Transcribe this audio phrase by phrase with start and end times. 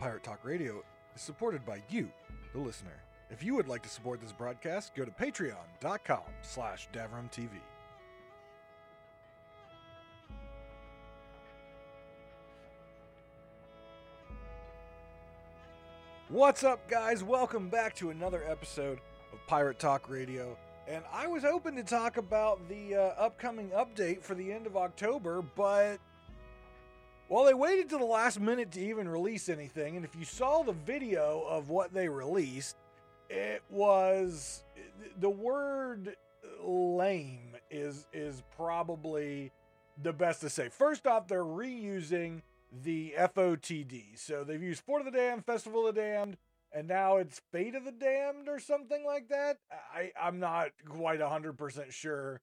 [0.00, 0.82] Pirate Talk Radio
[1.14, 2.10] is supported by you,
[2.54, 3.02] the listener.
[3.28, 7.50] If you would like to support this broadcast, go to patreon.com slash davrimtv.
[16.30, 17.22] What's up, guys?
[17.22, 19.00] Welcome back to another episode
[19.34, 20.56] of Pirate Talk Radio.
[20.88, 24.78] And I was hoping to talk about the uh, upcoming update for the end of
[24.78, 25.98] October, but
[27.30, 29.94] well, they waited to the last minute to even release anything.
[29.94, 32.76] And if you saw the video of what they released,
[33.30, 34.64] it was
[35.20, 36.16] the word
[36.60, 39.52] lame is is probably
[40.02, 40.68] the best to say.
[40.70, 42.42] First off, they're reusing
[42.82, 44.18] the FOTD.
[44.18, 46.36] So they've used Fort of the Damned, Festival of the Damned,
[46.72, 49.58] and now it's Fate of the Damned or something like that.
[49.94, 52.40] I, I'm not quite 100% sure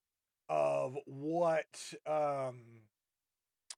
[0.49, 2.61] of what um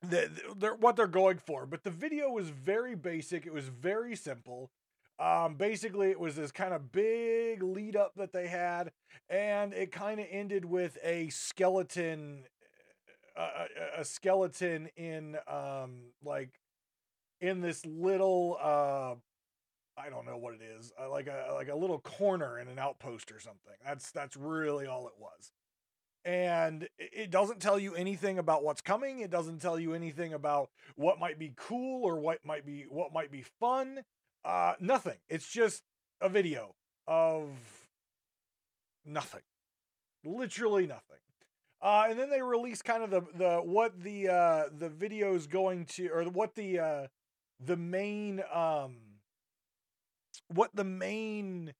[0.01, 3.45] the, they're, what they're going for, but the video was very basic.
[3.45, 4.71] It was very simple.
[5.19, 8.91] Um, basically, it was this kind of big lead up that they had,
[9.29, 12.45] and it kind of ended with a skeleton
[13.35, 16.59] a, a skeleton in um like
[17.41, 19.15] in this little uh
[20.01, 22.79] I don't know what it is, uh, like a like a little corner in an
[22.79, 23.73] outpost or something.
[23.85, 25.51] That's that's really all it was.
[26.25, 29.19] And it doesn't tell you anything about what's coming.
[29.19, 33.13] It doesn't tell you anything about what might be cool or what might be what
[33.13, 34.03] might be fun.
[34.43, 35.17] Uh nothing.
[35.29, 35.83] It's just
[36.21, 36.75] a video
[37.07, 37.49] of
[39.05, 39.41] nothing.
[40.23, 41.17] Literally nothing.
[41.81, 45.47] Uh, and then they release kind of the the what the uh, the video is
[45.47, 47.07] going to or what the uh,
[47.65, 48.97] the main um,
[50.53, 51.73] what the main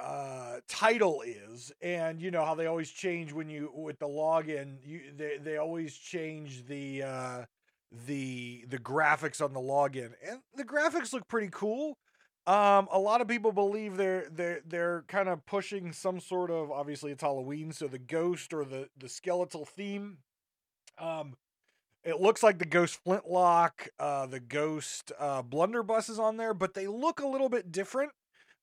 [0.00, 4.76] uh, title is, and you know how they always change when you with the login.
[4.84, 7.44] You they they always change the uh,
[8.06, 11.98] the the graphics on the login, and the graphics look pretty cool.
[12.46, 16.70] Um, a lot of people believe they're they're they're kind of pushing some sort of
[16.70, 20.18] obviously it's Halloween, so the ghost or the the skeletal theme.
[20.98, 21.36] Um,
[22.04, 26.74] it looks like the ghost flintlock, uh, the ghost uh, blunderbuss is on there, but
[26.74, 28.12] they look a little bit different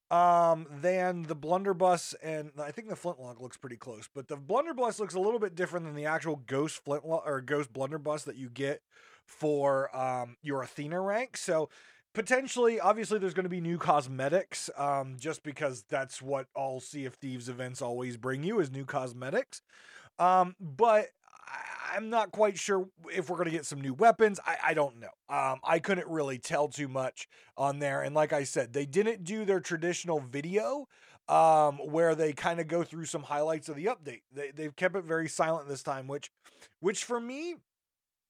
[0.10, 5.00] um than the blunderbuss and I think the flintlock looks pretty close, but the blunderbuss
[5.00, 8.50] looks a little bit different than the actual ghost flintlock or ghost blunderbuss that you
[8.50, 8.82] get
[9.26, 11.36] for um your Athena rank.
[11.36, 11.70] So
[12.14, 17.06] potentially, obviously, there's going to be new cosmetics, um, just because that's what all Sea
[17.06, 19.62] of Thieves events always bring you is new cosmetics.
[20.18, 21.10] Um, but
[21.94, 24.40] I'm not quite sure if we're going to get some new weapons.
[24.46, 25.10] I, I don't know.
[25.30, 27.28] Um, I couldn't really tell too much
[27.58, 28.02] on there.
[28.02, 30.88] And like I said, they didn't do their traditional video
[31.30, 34.22] um, where they kind of go through some highlights of the update.
[34.34, 36.32] They, they've kept it very silent this time, which,
[36.80, 37.56] which for me,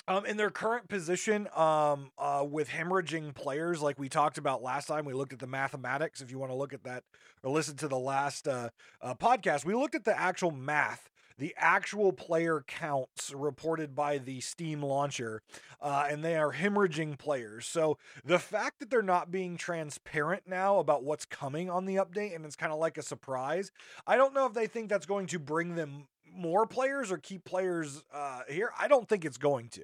[0.10, 4.88] um, in their current position, um, uh, with hemorrhaging players, like we talked about last
[4.88, 6.22] time, we looked at the mathematics.
[6.22, 7.04] If you want to look at that
[7.44, 8.70] or listen to the last uh,
[9.02, 14.42] uh, podcast, we looked at the actual math, the actual player counts reported by the
[14.42, 15.42] Steam launcher,
[15.82, 17.66] uh, and they are hemorrhaging players.
[17.66, 22.36] So the fact that they're not being transparent now about what's coming on the update,
[22.36, 23.72] and it's kind of like a surprise,
[24.06, 27.44] I don't know if they think that's going to bring them more players or keep
[27.44, 28.72] players uh, here?
[28.80, 29.84] I don't think it's going to.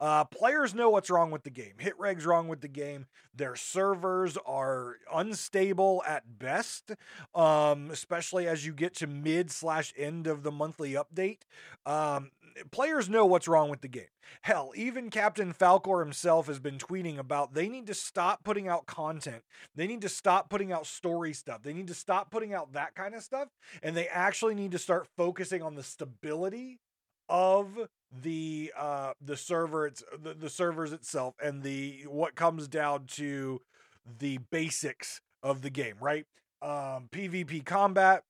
[0.00, 1.74] Uh, players know what's wrong with the game.
[1.78, 3.06] Hit reg's wrong with the game.
[3.34, 6.92] Their servers are unstable at best,
[7.34, 11.38] um, especially as you get to mid slash end of the monthly update.
[11.86, 12.32] Um,
[12.70, 14.04] players know what's wrong with the game.
[14.42, 18.86] Hell, even Captain Falcore himself has been tweeting about they need to stop putting out
[18.86, 19.42] content.
[19.74, 21.62] They need to stop putting out story stuff.
[21.62, 23.48] They need to stop putting out that kind of stuff.
[23.82, 26.78] And they actually need to start focusing on the stability
[27.28, 27.88] of
[28.22, 33.60] the uh the server it's the, the servers itself and the what comes down to
[34.18, 36.26] the basics of the game right
[36.60, 38.24] um pvp combat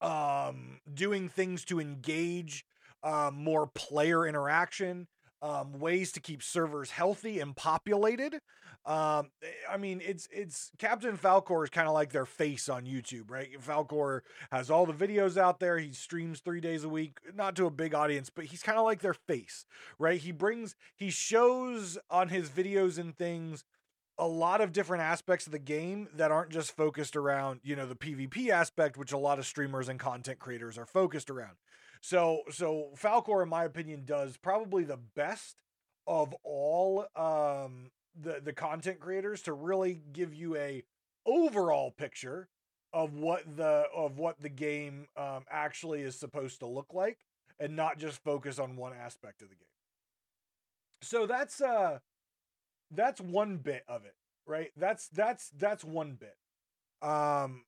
[0.00, 2.64] um doing things to engage
[3.02, 5.06] um, more player interaction,
[5.42, 8.40] um, ways to keep servers healthy and populated.
[8.86, 9.30] Um,
[9.70, 13.48] I mean, it's it's Captain Falcore is kind of like their face on YouTube, right?
[13.60, 14.20] Falcore
[14.50, 15.78] has all the videos out there.
[15.78, 18.84] He streams three days a week, not to a big audience, but he's kind of
[18.84, 19.66] like their face,
[19.98, 20.20] right?
[20.20, 23.64] He brings he shows on his videos and things
[24.18, 27.86] a lot of different aspects of the game that aren't just focused around, you know,
[27.86, 31.56] the PvP aspect, which a lot of streamers and content creators are focused around.
[32.00, 35.56] So so Falcore, in my opinion, does probably the best
[36.06, 40.82] of all um, the the content creators to really give you a
[41.26, 42.48] overall picture
[42.92, 47.18] of what the of what the game um, actually is supposed to look like,
[47.58, 49.64] and not just focus on one aspect of the game.
[51.02, 51.98] So that's uh
[52.90, 54.14] that's one bit of it.
[54.46, 54.70] right?
[54.76, 56.36] That's that's that's one bit.
[57.08, 57.64] Um,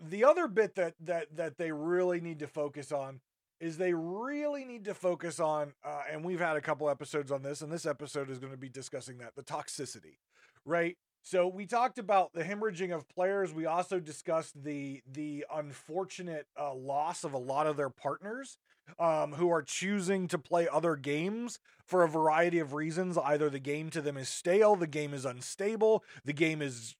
[0.00, 3.20] the other bit that that that they really need to focus on
[3.60, 7.42] is they really need to focus on, uh, and we've had a couple episodes on
[7.42, 10.18] this, and this episode is going to be discussing that the toxicity,
[10.64, 10.96] right?
[11.22, 13.52] So we talked about the hemorrhaging of players.
[13.52, 18.58] We also discussed the the unfortunate uh, loss of a lot of their partners
[18.98, 23.18] um, who are choosing to play other games for a variety of reasons.
[23.18, 26.94] Either the game to them is stale, the game is unstable, the game is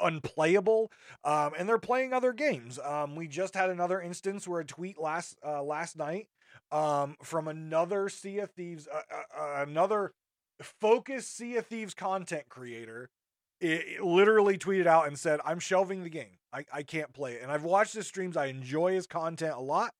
[0.00, 0.90] unplayable,
[1.24, 2.78] um, and they're playing other games.
[2.78, 6.28] Um, we just had another instance where a tweet last uh, last night
[6.70, 10.12] um, from another Sea of Thieves, uh, uh, uh another
[10.60, 13.10] focused Sea of Thieves content creator.
[13.60, 16.38] It, it literally tweeted out and said, "I'm shelving the game.
[16.52, 18.36] I, I can't play it." And I've watched his streams.
[18.36, 19.94] I enjoy his content a lot.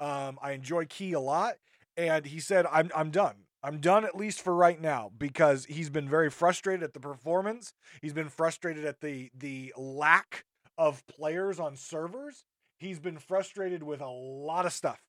[0.00, 1.54] Um, I enjoy Key a lot,
[1.96, 3.43] and he said, "I'm I'm done.
[3.64, 7.72] I'm done at least for right now because he's been very frustrated at the performance.
[8.02, 10.44] He's been frustrated at the the lack
[10.76, 12.44] of players on servers.
[12.76, 15.00] He's been frustrated with a lot of stuff.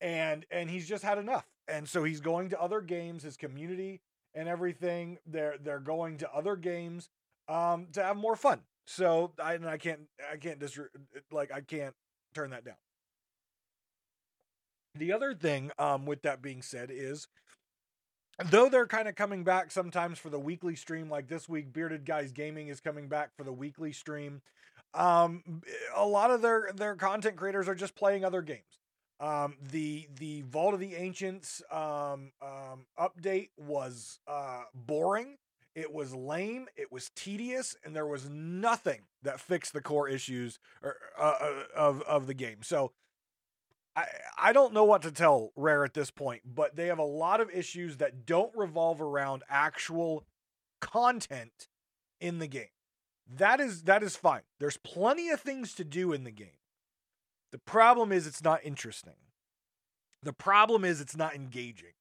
[0.00, 1.44] And and he's just had enough.
[1.68, 4.00] And so he's going to other games, his community
[4.34, 5.18] and everything.
[5.26, 7.10] They're they're going to other games
[7.46, 8.62] um to have more fun.
[8.86, 10.00] So I and I can't
[10.32, 10.80] I can't dis
[11.30, 11.94] like I can't
[12.34, 12.76] turn that down.
[14.94, 17.28] The other thing um with that being said is
[18.46, 22.04] though they're kind of coming back sometimes for the weekly stream like this week bearded
[22.04, 24.40] guys gaming is coming back for the weekly stream.
[24.94, 25.62] Um
[25.94, 28.78] a lot of their their content creators are just playing other games.
[29.20, 35.36] Um the the vault of the ancients um um update was uh boring
[35.74, 40.58] it was lame it was tedious and there was nothing that fixed the core issues
[40.82, 42.58] or, uh, uh of of the game.
[42.62, 42.92] So
[44.36, 47.40] I, don't know what to tell Rare at this point, but they have a lot
[47.40, 50.24] of issues that don't revolve around actual
[50.80, 51.68] content
[52.20, 52.68] in the game.
[53.30, 54.42] That is that is fine.
[54.58, 56.58] There's plenty of things to do in the game.
[57.52, 59.14] The problem is it's not interesting.
[60.22, 61.92] The problem is it's not engaging.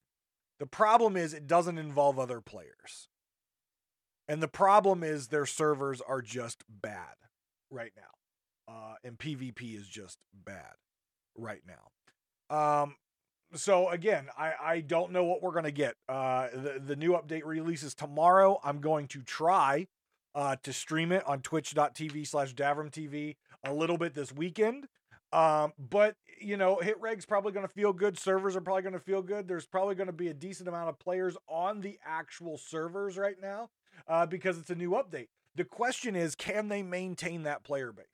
[0.59, 3.09] The problem is it doesn't involve other players.
[4.27, 7.15] And the problem is their servers are just bad
[7.69, 8.73] right now.
[8.73, 10.75] Uh, and PvP is just bad
[11.38, 12.56] right now.
[12.56, 12.95] Um,
[13.54, 15.95] so again, I, I don't know what we're gonna get.
[16.10, 18.60] Uh, the the new update releases tomorrow.
[18.63, 19.88] I'm going to try
[20.36, 24.88] uh, to stream it on twitch.tv slash Davrim TV a little bit this weekend.
[25.34, 28.18] Um, but you know, hit reg's probably going to feel good.
[28.18, 29.48] Servers are probably going to feel good.
[29.48, 33.36] There's probably going to be a decent amount of players on the actual servers right
[33.42, 33.69] now
[34.07, 35.28] uh, because it's a new update.
[35.56, 38.06] The question is, can they maintain that player base?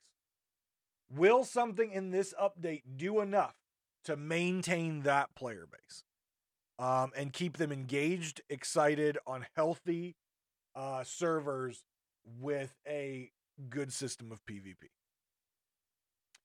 [1.10, 3.54] Will something in this update do enough
[4.04, 6.04] to maintain that player base
[6.78, 10.16] um, and keep them engaged, excited on healthy
[10.74, 11.84] uh, servers
[12.40, 13.30] with a
[13.68, 14.90] good system of PvP?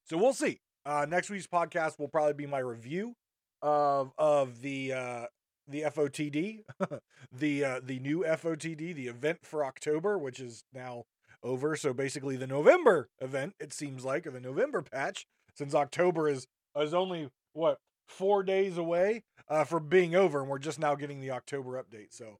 [0.05, 0.59] So we'll see.
[0.85, 3.15] Uh, next week's podcast will probably be my review
[3.61, 5.25] of of the uh,
[5.67, 6.63] the FOTD,
[7.31, 11.03] the uh, the new FOTD, the event for October, which is now
[11.43, 11.75] over.
[11.75, 15.25] So basically, the November event, it seems like, or the November patch,
[15.55, 20.59] since October is is only what four days away uh, from being over, and we're
[20.59, 22.11] just now getting the October update.
[22.11, 22.39] So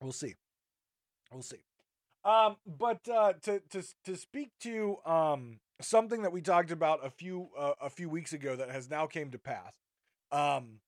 [0.00, 0.34] we'll see,
[1.32, 1.64] we'll see.
[2.24, 7.10] Um, but uh, to to to speak to um something that we talked about a
[7.10, 9.74] few uh, a few weeks ago that has now came to pass.
[10.32, 10.80] Um,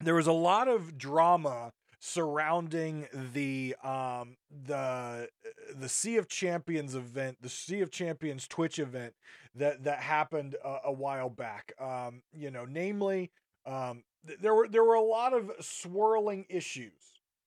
[0.00, 1.72] there was a lot of drama
[2.06, 5.26] surrounding the um the
[5.74, 9.14] the Sea of Champions event, the Sea of Champions Twitch event
[9.54, 11.72] that that happened a, a while back.
[11.80, 13.30] Um, you know, namely,
[13.64, 16.92] um, th- there were there were a lot of swirling issues,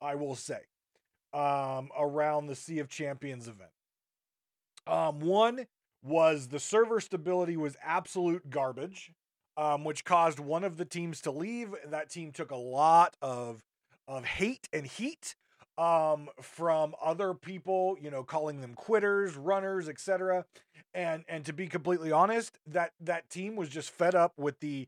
[0.01, 0.61] I will say,
[1.33, 3.69] um, around the Sea of Champions event.
[4.87, 5.67] Um, one
[6.03, 9.11] was the server stability was absolute garbage,
[9.55, 11.75] um, which caused one of the teams to leave.
[11.85, 13.61] That team took a lot of
[14.07, 15.35] of hate and heat
[15.77, 20.45] um, from other people, you know, calling them quitters, runners, etc.
[20.93, 24.87] And and to be completely honest, that that team was just fed up with the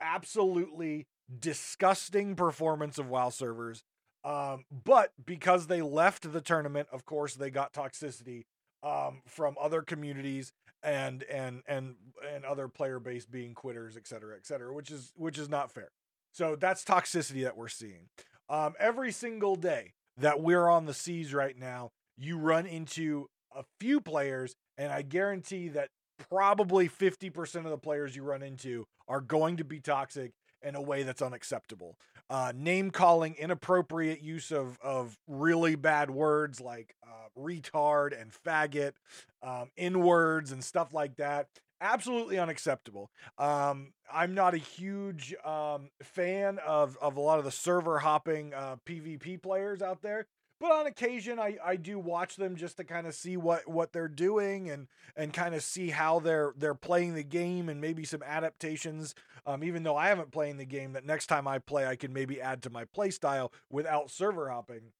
[0.00, 1.06] absolutely
[1.40, 3.82] disgusting performance of WoW servers.
[4.24, 8.44] Um, but because they left the tournament, of course, they got toxicity
[8.82, 11.96] um, from other communities and and and
[12.32, 15.72] and other player base being quitters, et cetera, et cetera, which is which is not
[15.72, 15.90] fair.
[16.32, 18.08] So that's toxicity that we're seeing.
[18.48, 23.64] Um, every single day that we're on the seas right now, you run into a
[23.80, 25.90] few players, and I guarantee that
[26.28, 30.82] probably 50% of the players you run into are going to be toxic in a
[30.82, 31.96] way that's unacceptable.
[32.30, 38.92] uh, name calling, inappropriate use of of really bad words like uh, retard and faggot,
[39.42, 41.46] um, in words and stuff like that.
[41.80, 43.10] Absolutely unacceptable.
[43.38, 48.52] Um, I'm not a huge um, fan of of a lot of the server hopping
[48.54, 50.26] uh, PvP players out there
[50.60, 53.92] but on occasion I, I do watch them just to kind of see what what
[53.92, 58.04] they're doing and and kind of see how they're they're playing the game and maybe
[58.04, 59.14] some adaptations
[59.46, 62.12] um, even though I haven't played the game that next time I play I can
[62.12, 64.92] maybe add to my play style without server hopping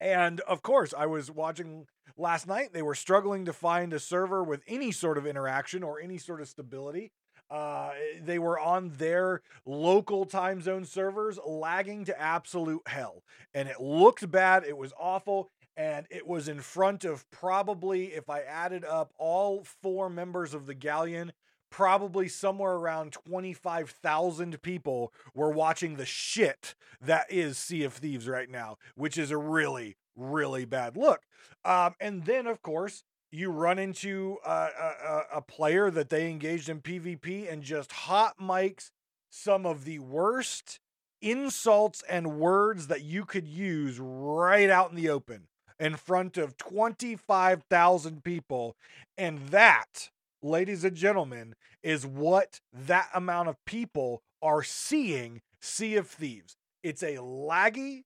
[0.00, 1.86] and of course I was watching
[2.16, 6.00] last night they were struggling to find a server with any sort of interaction or
[6.00, 7.12] any sort of stability
[7.50, 13.22] uh, they were on their local time zone servers, lagging to absolute hell.
[13.54, 14.64] And it looked bad.
[14.64, 15.48] It was awful.
[15.76, 20.66] And it was in front of probably, if I added up all four members of
[20.66, 21.32] the Galleon,
[21.70, 28.50] probably somewhere around 25,000 people were watching the shit that is Sea of Thieves right
[28.50, 31.20] now, which is a really, really bad look.
[31.64, 36.68] Um, and then, of course, you run into a, a, a, player that they engaged
[36.68, 38.90] in PvP and just hot mics
[39.30, 40.80] some of the worst
[41.20, 45.48] insults and words that you could use right out in the open
[45.78, 48.76] in front of 25,000 people.
[49.16, 50.10] And that,
[50.42, 56.56] ladies and gentlemen, is what that amount of people are seeing Sea of Thieves.
[56.82, 58.04] It's a laggy,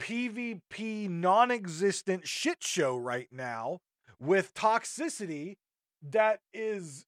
[0.00, 3.80] PvP non existent shit show right now
[4.20, 5.56] with toxicity
[6.02, 7.06] that is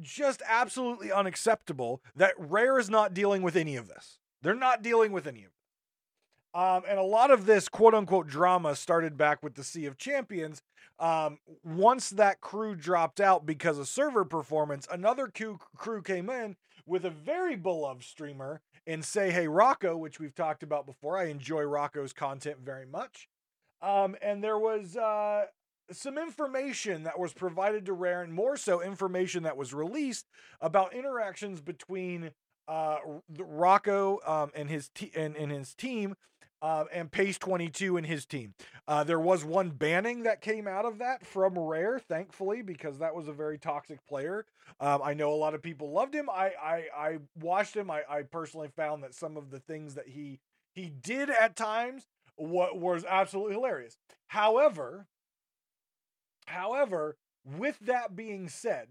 [0.00, 4.18] just absolutely unacceptable that Rare is not dealing with any of this.
[4.42, 5.50] They're not dealing with any of it.
[6.58, 9.98] Um, and a lot of this quote unquote drama started back with the Sea of
[9.98, 10.62] Champions.
[11.00, 16.56] Um, once that crew dropped out because of server performance, another crew, crew came in
[16.86, 21.18] with a very beloved streamer in Say Hey Rocco, which we've talked about before.
[21.18, 23.28] I enjoy Rocco's content very much.
[23.82, 25.44] Um, and there was uh,
[25.90, 30.26] some information that was provided to Rare, and more so information that was released
[30.60, 32.30] about interactions between
[32.66, 32.96] uh,
[33.38, 36.14] Rocco um, and his and, and his team.
[36.64, 38.54] Uh, and Pace 22 and his team.
[38.88, 43.14] Uh, there was one banning that came out of that from Rare, thankfully, because that
[43.14, 44.46] was a very toxic player.
[44.80, 46.30] Um, I know a lot of people loved him.
[46.30, 47.90] I I, I watched him.
[47.90, 50.40] I, I personally found that some of the things that he
[50.74, 52.06] he did at times
[52.36, 53.98] what was absolutely hilarious.
[54.28, 55.06] However,
[56.46, 58.88] However, with that being said,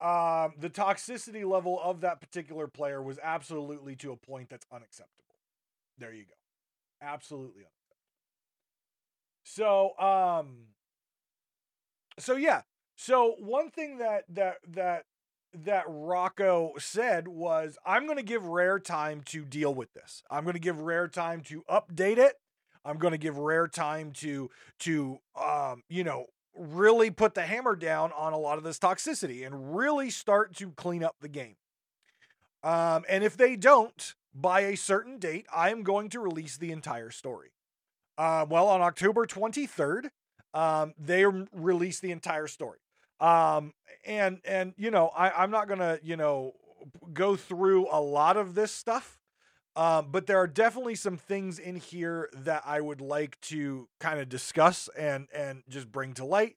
[0.00, 5.36] um, the toxicity level of that particular player was absolutely to a point that's unacceptable.
[5.98, 6.34] There you go.
[7.02, 7.66] Absolutely.
[9.44, 10.66] So, um,
[12.18, 12.62] so yeah.
[12.96, 15.04] So one thing that that that
[15.54, 20.22] that Rocco said was, I'm going to give Rare time to deal with this.
[20.30, 22.34] I'm going to give Rare time to update it.
[22.84, 27.76] I'm going to give Rare time to to um, you know really put the hammer
[27.76, 31.56] down on a lot of this toxicity and really start to clean up the game.
[32.62, 36.72] Um, and if they don't, by a certain date, I am going to release the
[36.72, 37.50] entire story.
[38.18, 40.10] Uh, well, on October 23rd,
[40.52, 42.78] um, they release the entire story.
[43.20, 43.74] Um,
[44.06, 46.54] and and you know, I, I'm not gonna you know
[47.12, 49.20] go through a lot of this stuff
[49.76, 54.18] um, but there are definitely some things in here that I would like to kind
[54.20, 56.56] of discuss and and just bring to light.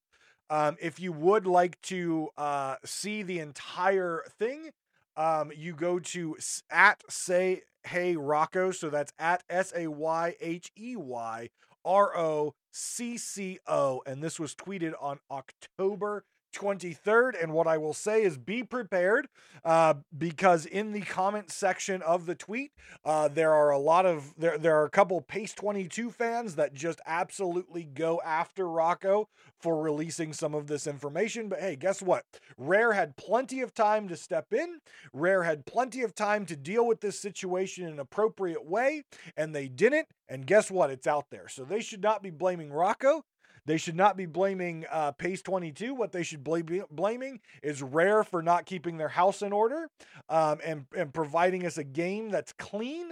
[0.50, 4.72] Um, if you would like to uh, see the entire thing,
[5.16, 6.38] um, you go to
[6.70, 8.72] at say hey Rocco.
[8.72, 11.50] So that's at S A Y H E Y
[11.86, 17.42] R O C C O, and this was tweeted on October 23rd.
[17.42, 19.28] And what I will say is be prepared
[19.66, 22.72] uh, because in the comment section of the tweet,
[23.04, 26.74] uh, there are a lot of, there, there are a couple Pace 22 fans that
[26.74, 29.28] just absolutely go after Rocco
[29.60, 31.50] for releasing some of this information.
[31.50, 32.26] But hey, guess what?
[32.58, 34.80] Rare had plenty of time to step in,
[35.14, 39.04] Rare had plenty of time to deal with this situation in an appropriate way,
[39.36, 40.08] and they didn't.
[40.28, 40.90] And guess what?
[40.90, 41.48] It's out there.
[41.48, 43.24] So they should not be blaming Rocco.
[43.66, 45.94] They should not be blaming uh, Pace 22.
[45.94, 49.90] What they should be blaming is Rare for not keeping their house in order
[50.30, 53.12] um, and, and providing us a game that's clean,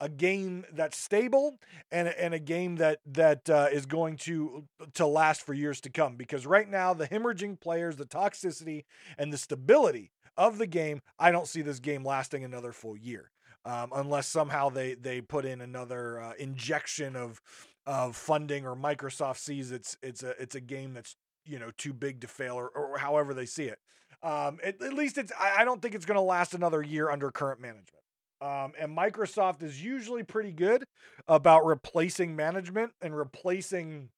[0.00, 1.58] a game that's stable,
[1.92, 5.90] and, and a game that that uh, is going to to last for years to
[5.90, 6.16] come.
[6.16, 8.84] Because right now, the hemorrhaging players, the toxicity,
[9.16, 13.30] and the stability of the game, I don't see this game lasting another full year.
[13.66, 17.40] Um, unless somehow they they put in another uh, injection of
[17.86, 21.92] of funding or Microsoft sees it's it's a it's a game that's you know too
[21.92, 23.78] big to fail or, or however they see it.
[24.22, 27.10] Um, at, at least it's I, I don't think it's going to last another year
[27.10, 28.04] under current management.
[28.40, 30.84] Um, and Microsoft is usually pretty good
[31.28, 34.10] about replacing management and replacing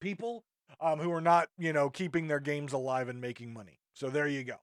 [0.00, 0.44] people
[0.80, 3.80] um, who are not, you know, keeping their games alive and making money.
[3.92, 4.54] So there you go.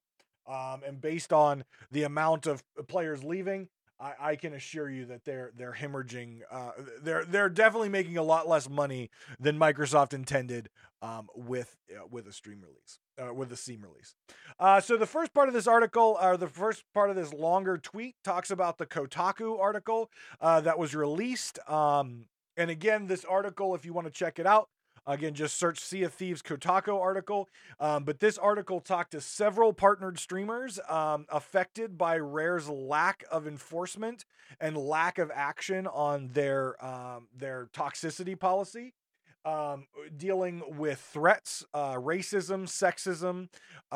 [0.48, 3.68] Um, and based on the amount of players leaving,
[4.00, 6.42] I, I can assure you that they're they're hemorrhaging.
[6.52, 10.70] Uh, they're they're definitely making a lot less money than Microsoft intended
[11.02, 14.16] um, with uh, with a stream release, uh, with a Steam release.
[14.60, 17.78] Uh, so the first part of this article, or the first part of this longer
[17.78, 20.10] tweet, talks about the Kotaku article
[20.42, 21.60] uh, that was released.
[21.70, 22.26] Um,
[22.56, 24.70] and again, this article, if you want to check it out,
[25.08, 27.48] Again, just search Sea of Thieves Kotaku article.
[27.80, 33.48] Um, but this article talked to several partnered streamers um, affected by Rare's lack of
[33.48, 34.26] enforcement
[34.60, 38.94] and lack of action on their um, their toxicity policy.
[39.46, 39.88] Um,
[40.18, 43.48] dealing with threats, uh, racism, sexism,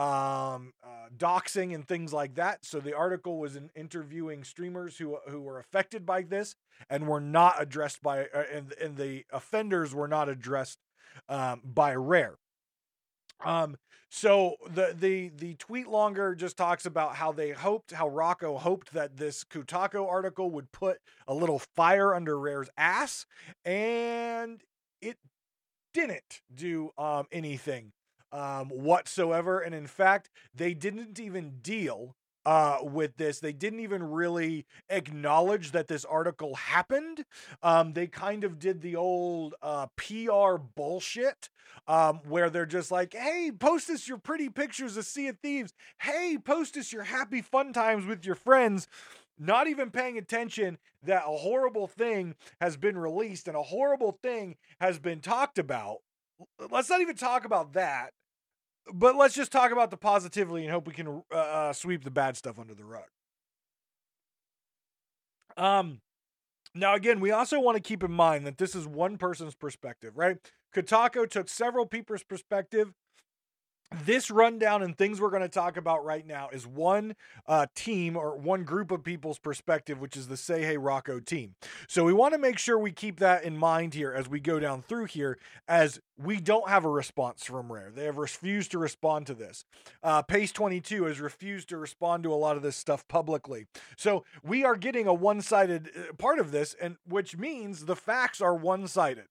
[0.01, 2.63] um, uh, doxing, and things like that.
[2.63, 6.55] So the article was in interviewing streamers who who were affected by this
[6.89, 10.79] and were not addressed by, uh, and and the offenders were not addressed
[11.29, 12.35] um, by Rare.
[13.43, 13.77] Um,
[14.09, 18.93] so the the the tweet longer just talks about how they hoped, how Rocco hoped
[18.93, 23.25] that this Kotaku article would put a little fire under Rare's ass,
[23.63, 24.61] and
[25.01, 25.17] it
[25.93, 27.93] didn't do um, anything
[28.31, 29.59] um, whatsoever.
[29.59, 33.39] And in fact, they didn't even deal uh, with this.
[33.39, 37.25] They didn't even really acknowledge that this article happened.
[37.61, 41.49] Um, they kind of did the old uh, PR bullshit
[41.87, 45.73] um, where they're just like, hey, post us your pretty pictures of Sea of Thieves.
[46.01, 48.87] Hey, post us your happy fun times with your friends.
[49.39, 54.55] Not even paying attention that a horrible thing has been released and a horrible thing
[54.79, 55.97] has been talked about.
[56.69, 58.13] Let's not even talk about that
[58.93, 62.11] but let's just talk about the positively and hope we can uh, uh, sweep the
[62.11, 63.07] bad stuff under the rug.
[65.57, 66.01] Um,
[66.73, 70.17] now again, we also want to keep in mind that this is one person's perspective,
[70.17, 70.37] right?
[70.73, 72.93] Kotaku took several people's perspective
[74.05, 78.15] this rundown and things we're going to talk about right now is one uh, team
[78.15, 81.55] or one group of people's perspective, which is the Say Hey Rocco team.
[81.87, 84.59] So we want to make sure we keep that in mind here as we go
[84.59, 87.91] down through here, as we don't have a response from Rare.
[87.93, 89.65] They have refused to respond to this.
[90.01, 93.65] Uh, Pace 22 has refused to respond to a lot of this stuff publicly.
[93.97, 97.95] So we are getting a one sided uh, part of this, and which means the
[97.95, 99.25] facts are one sided,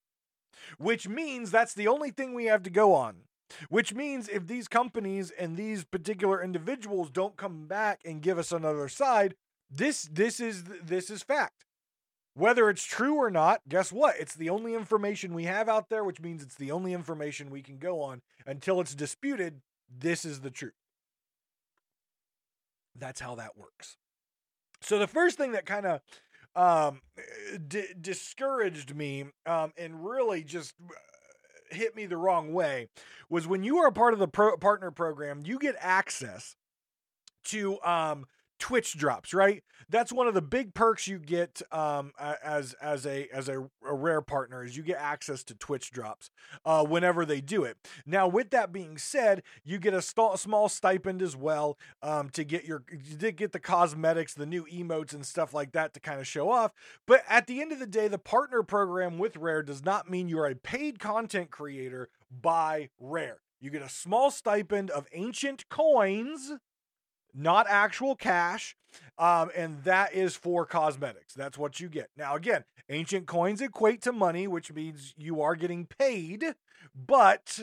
[0.77, 3.23] which means that's the only thing we have to go on.
[3.69, 8.51] Which means if these companies and these particular individuals don't come back and give us
[8.51, 9.35] another side,
[9.69, 11.65] this this is this is fact.
[12.33, 14.15] Whether it's true or not, guess what?
[14.17, 17.61] It's the only information we have out there, which means it's the only information we
[17.61, 19.61] can go on until it's disputed.
[19.89, 20.73] This is the truth.
[22.97, 23.97] That's how that works.
[24.81, 26.01] So the first thing that kind of
[26.55, 27.01] um,
[27.67, 30.73] d- discouraged me um, and really just
[31.73, 32.87] hit me the wrong way
[33.29, 36.55] was when you are a part of the pro- partner program, you get access
[37.45, 38.25] to um
[38.61, 39.63] Twitch drops, right?
[39.89, 43.93] That's one of the big perks you get um, as as a as a, a,
[43.93, 46.29] rare partner is you get access to Twitch drops
[46.63, 47.75] uh, whenever they do it.
[48.05, 52.43] Now, with that being said, you get a st- small stipend as well um, to
[52.43, 52.83] get your
[53.19, 56.51] to get the cosmetics, the new emotes, and stuff like that to kind of show
[56.51, 56.71] off.
[57.07, 60.29] But at the end of the day, the partner program with Rare does not mean
[60.29, 63.39] you're a paid content creator by Rare.
[63.59, 66.53] You get a small stipend of ancient coins
[67.33, 68.75] not actual cash.
[69.17, 71.33] Um, and that is for cosmetics.
[71.33, 72.09] That's what you get.
[72.17, 76.55] Now, again, ancient coins equate to money, which means you are getting paid,
[76.93, 77.59] but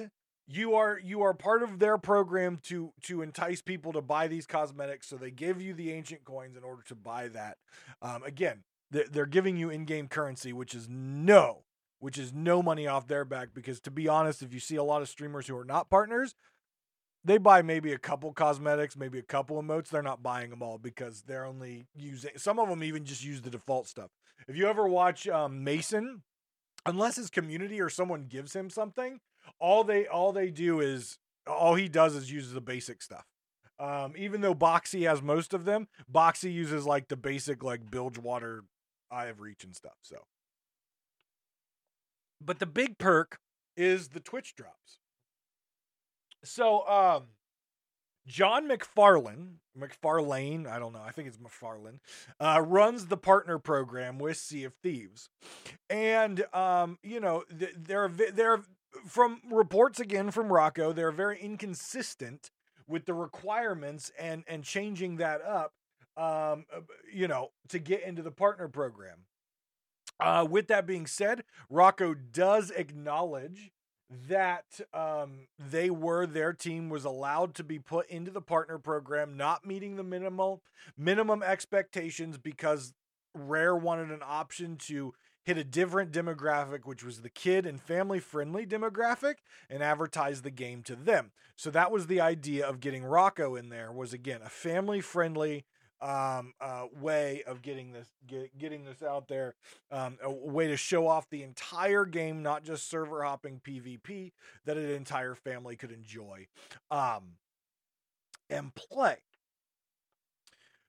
[0.46, 4.46] you are you are part of their program to to entice people to buy these
[4.46, 5.06] cosmetics.
[5.06, 7.58] So they give you the ancient coins in order to buy that.
[8.00, 11.64] Um, again, they're, they're giving you in-game currency, which is no,
[11.98, 13.48] which is no money off their back.
[13.52, 16.34] Because to be honest, if you see a lot of streamers who are not partners,
[17.24, 19.88] they buy maybe a couple cosmetics, maybe a couple emotes.
[19.88, 22.30] They're not buying them all because they're only using.
[22.36, 24.10] Some of them even just use the default stuff.
[24.46, 26.22] If you ever watch um, Mason,
[26.86, 29.20] unless his community or someone gives him something,
[29.58, 33.24] all they all they do is all he does is uses the basic stuff.
[33.80, 38.64] Um, even though Boxy has most of them, Boxy uses like the basic like Bilgewater,
[39.10, 39.96] Eye of Reach and stuff.
[40.02, 40.16] So,
[42.40, 43.38] but the big perk
[43.76, 44.98] is the Twitch drops.
[46.44, 47.24] So, um,
[48.26, 51.98] John McFarlane, McFarlane, I don't know, I think it's McFarlane,
[52.38, 55.30] uh, runs the partner program with Sea of Thieves,
[55.88, 58.62] and um, you know they're they're
[59.06, 62.50] from reports again from Rocco, they're very inconsistent
[62.86, 65.72] with the requirements and and changing that up
[66.18, 66.80] um, uh,
[67.12, 69.18] you know, to get into the partner program.
[70.20, 73.70] Uh, with that being said, Rocco does acknowledge
[74.28, 79.36] that um, they were their team was allowed to be put into the partner program,
[79.36, 80.62] not meeting the minimal
[80.96, 82.94] minimum expectations because
[83.34, 85.12] Rare wanted an option to
[85.44, 89.36] hit a different demographic, which was the kid and family friendly demographic,
[89.70, 91.32] and advertise the game to them.
[91.56, 93.92] So that was the idea of getting Rocco in there.
[93.92, 95.64] Was again a family friendly
[96.00, 99.54] um, uh, way of getting this get, getting this out there,
[99.90, 104.32] um, a way to show off the entire game, not just server hopping PvP
[104.64, 106.46] that an entire family could enjoy
[106.90, 107.36] um,
[108.48, 109.16] and play.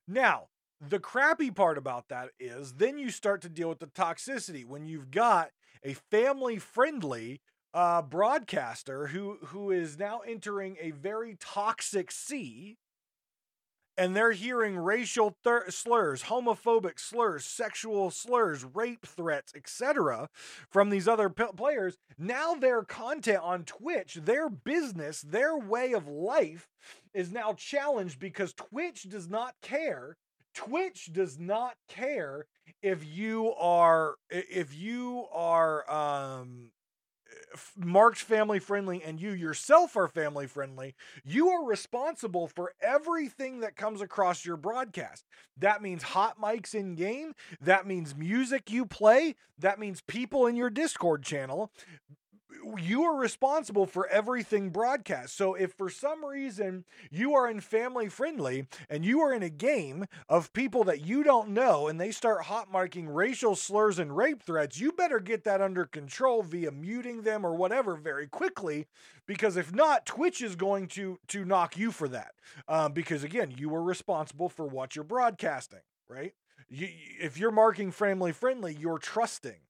[0.06, 0.48] Now,
[0.80, 4.86] the crappy part about that is then you start to deal with the toxicity when
[4.86, 5.50] you've got
[5.84, 7.40] a family friendly
[7.72, 12.76] uh, broadcaster who who is now entering a very toxic sea
[14.00, 20.30] and they're hearing racial thir- slurs, homophobic slurs, sexual slurs, rape threats, etc.
[20.70, 21.98] from these other p- players.
[22.16, 26.66] Now their content on Twitch, their business, their way of life
[27.12, 30.16] is now challenged because Twitch does not care.
[30.54, 32.46] Twitch does not care
[32.82, 36.70] if you are if you are um
[37.76, 43.76] marked family friendly and you yourself are family friendly, you are responsible for everything that
[43.76, 45.24] comes across your broadcast.
[45.58, 50.56] That means hot mics in game, that means music you play, that means people in
[50.56, 51.70] your Discord channel
[52.78, 55.36] you are responsible for everything broadcast.
[55.36, 59.50] So if for some reason you are in family friendly and you are in a
[59.50, 64.16] game of people that you don't know and they start hot marking racial slurs and
[64.16, 68.86] rape threats, you better get that under control via muting them or whatever very quickly
[69.26, 72.32] because if not Twitch is going to to knock you for that.
[72.68, 76.34] Um, because again, you are responsible for what you're broadcasting, right?
[76.68, 76.88] You,
[77.20, 79.60] if you're marking family friendly, you're trusting,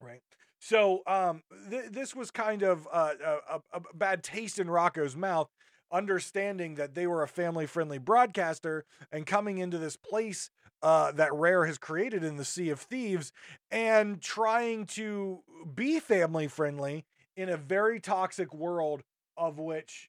[0.00, 0.22] right?
[0.64, 3.12] So um, th- this was kind of uh,
[3.50, 5.50] a, a, bad taste in Rocco's mouth,
[5.92, 10.48] understanding that they were a family friendly broadcaster and coming into this place
[10.82, 13.30] uh, that Rare has created in the Sea of Thieves
[13.70, 15.42] and trying to
[15.74, 17.04] be family friendly
[17.36, 19.02] in a very toxic world
[19.36, 20.08] of which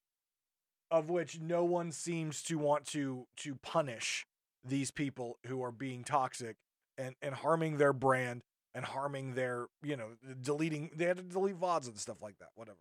[0.89, 4.25] of which no one seems to want to to punish
[4.63, 6.55] these people who are being toxic
[6.97, 8.41] and, and harming their brand
[8.75, 10.09] and harming their, you know,
[10.41, 10.91] deleting.
[10.95, 12.49] They had to delete vods and stuff like that.
[12.53, 12.77] Whatever.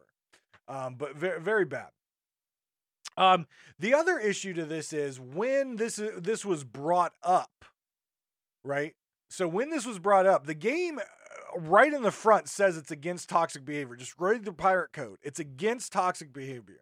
[0.69, 1.89] Um, but very very bad.
[3.17, 3.47] Um,
[3.79, 7.65] the other issue to this is when this this was brought up,
[8.65, 8.95] right?
[9.31, 12.91] So when this was brought up, the game uh, right in the front says it's
[12.91, 13.97] against toxic behavior.
[13.97, 15.19] Just read the pirate code.
[15.23, 16.81] It's against toxic behavior.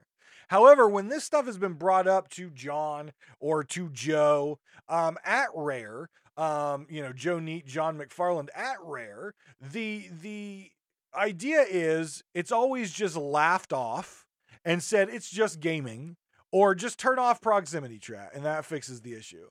[0.48, 5.48] However, when this stuff has been brought up to John or to Joe um, at
[5.54, 6.10] Rare,
[6.42, 10.70] um, you know, Joe Neate, John McFarland at Rare, the the
[11.14, 14.26] idea is it's always just laughed off
[14.64, 16.16] and said it's just gaming
[16.50, 19.46] or just turn off proximity chat and that fixes the issue.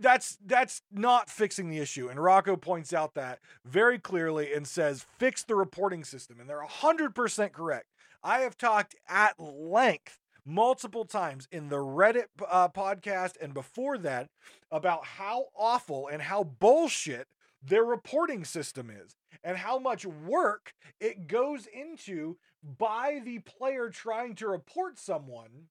[0.00, 5.06] That's that's not fixing the issue, and Rocco points out that very clearly and says
[5.18, 7.86] fix the reporting system, and they're hundred percent correct.
[8.24, 10.18] I have talked at length
[10.48, 14.28] multiple times in the Reddit uh, podcast and before that
[14.70, 17.26] about how awful and how bullshit
[17.62, 24.34] their reporting system is and how much work it goes into by the player trying
[24.36, 25.68] to report someone.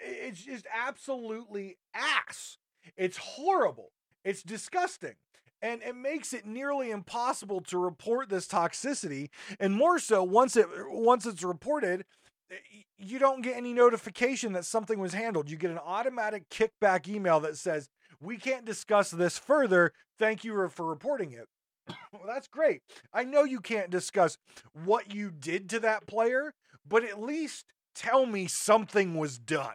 [0.00, 2.58] It's just absolutely ass.
[2.96, 3.90] It's horrible.
[4.24, 5.14] It's disgusting.
[5.60, 9.30] And it makes it nearly impossible to report this toxicity.
[9.58, 12.04] And more so, once it once it's reported,
[12.50, 12.54] Eh,
[12.98, 15.50] you don't get any notification that something was handled.
[15.50, 17.88] You get an automatic kickback email that says,
[18.20, 19.92] We can't discuss this further.
[20.18, 21.48] Thank you for reporting it.
[22.12, 22.82] well, that's great.
[23.12, 24.38] I know you can't discuss
[24.72, 26.54] what you did to that player,
[26.86, 29.74] but at least tell me something was done.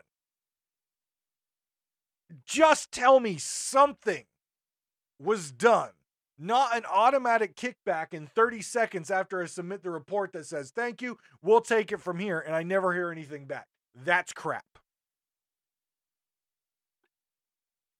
[2.45, 4.25] Just tell me something
[5.19, 5.91] was done
[6.39, 11.01] not an automatic kickback in 30 seconds after I submit the report that says, thank
[11.01, 13.67] you, we'll take it from here, and I never hear anything back.
[13.93, 14.63] That's crap.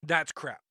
[0.02, 0.62] That's crap.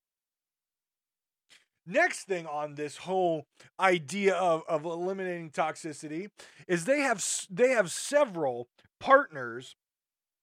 [1.87, 3.47] Next thing on this whole
[3.81, 6.29] idea of, of eliminating toxicity
[6.67, 8.69] is they have they have several
[9.01, 9.75] partners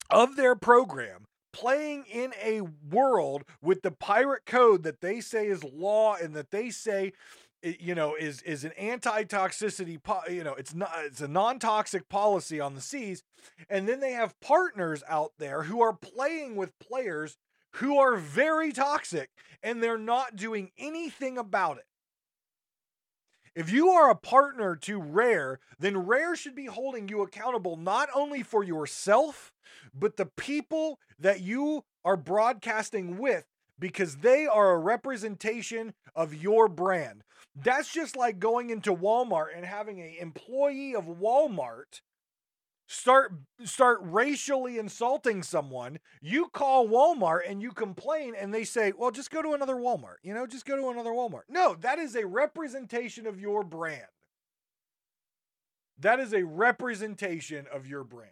[0.09, 2.59] of their program playing in a
[2.91, 7.13] world with the pirate code that they say is law and that they say
[7.63, 9.97] you know is is an anti-toxicity
[10.29, 13.23] you know it's not it's a non-toxic policy on the seas
[13.69, 17.37] and then they have partners out there who are playing with players
[17.75, 19.29] who are very toxic
[19.63, 21.85] and they're not doing anything about it.
[23.55, 28.09] If you are a partner to Rare, then Rare should be holding you accountable not
[28.13, 29.53] only for yourself,
[29.93, 33.45] but the people that you are broadcasting with
[33.79, 37.23] because they are a representation of your brand.
[37.55, 42.01] That's just like going into Walmart and having an employee of Walmart
[42.87, 49.09] start start racially insulting someone you call walmart and you complain and they say well
[49.09, 51.43] just go to another walmart you know just go to another walmart.
[51.49, 54.01] No that is a representation of your brand.
[55.99, 58.31] That is a representation of your brand.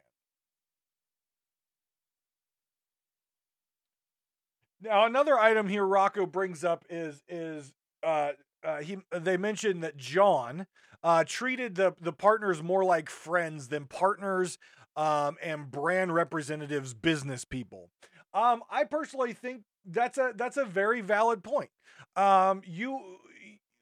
[4.82, 9.96] Now another item here rocco brings up is is uh, uh he they mentioned that
[9.96, 10.68] john
[11.04, 14.58] uh, treated the the partners more like friends than partners
[14.96, 17.90] um, and brand representatives, business people.
[18.34, 21.70] Um, I personally think that's a that's a very valid point.
[22.16, 23.00] Um, you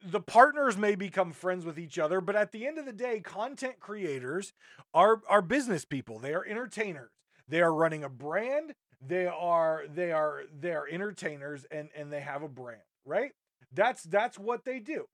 [0.03, 3.19] the partners may become friends with each other, but at the end of the day,
[3.19, 4.53] content creators
[4.93, 6.19] are are business people.
[6.19, 7.11] They are entertainers.
[7.47, 8.73] They are running a brand.
[9.05, 13.31] They are they are they are entertainers and and they have a brand, right?
[13.71, 15.05] That's that's what they do.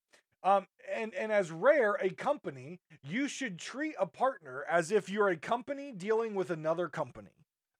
[0.44, 5.30] Um, and and as rare a company, you should treat a partner as if you're
[5.30, 7.32] a company dealing with another company.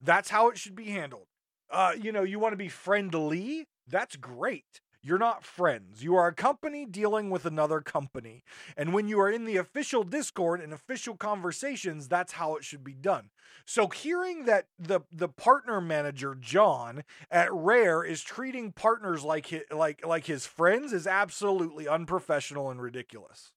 [0.02, 1.28] That's how it should be handled.
[1.70, 3.66] Uh, you know, you want to be friendly.
[3.88, 4.82] That's great.
[5.08, 6.04] You're not friends.
[6.04, 8.44] You are a company dealing with another company.
[8.76, 12.84] And when you are in the official Discord and official conversations, that's how it should
[12.84, 13.30] be done.
[13.66, 19.62] So hearing that the the partner manager John at Rare is treating partners like his,
[19.72, 23.54] like like his friends is absolutely unprofessional and ridiculous.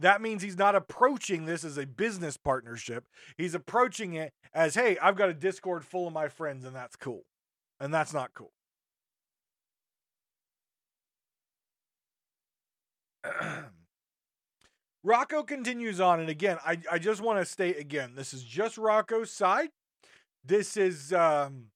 [0.00, 3.04] That means he's not approaching this as a business partnership.
[3.36, 6.96] He's approaching it as, "Hey, I've got a Discord full of my friends and that's
[6.96, 7.26] cool."
[7.78, 8.52] And that's not cool.
[15.04, 18.78] Rocco continues on, and again, I, I just want to state again, this is just
[18.78, 19.70] Rocco's side.
[20.44, 21.66] This is um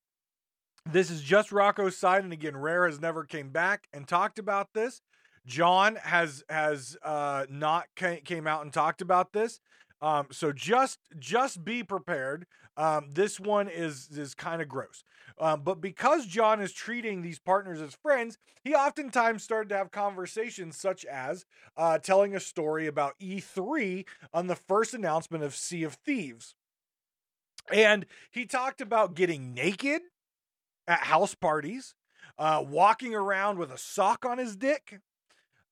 [0.90, 4.68] this is just Rocco's side, and again, Rare has never came back and talked about
[4.74, 5.00] this.
[5.46, 9.60] John has has uh not came out and talked about this.
[10.00, 12.46] Um, so just just be prepared.
[12.76, 15.04] Um, this one is is kind of gross.
[15.38, 19.90] Um, but because John is treating these partners as friends, he oftentimes started to have
[19.90, 21.44] conversations such as
[21.76, 26.54] uh, telling a story about E3 on the first announcement of Sea of Thieves.
[27.72, 30.02] And he talked about getting naked
[30.86, 31.94] at house parties,
[32.38, 35.00] uh, walking around with a sock on his dick,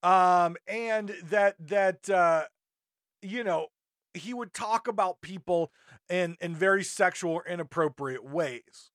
[0.02, 2.44] um, and that that uh,
[3.22, 3.66] you know
[4.14, 5.70] he would talk about people
[6.08, 8.90] in in very sexual or inappropriate ways.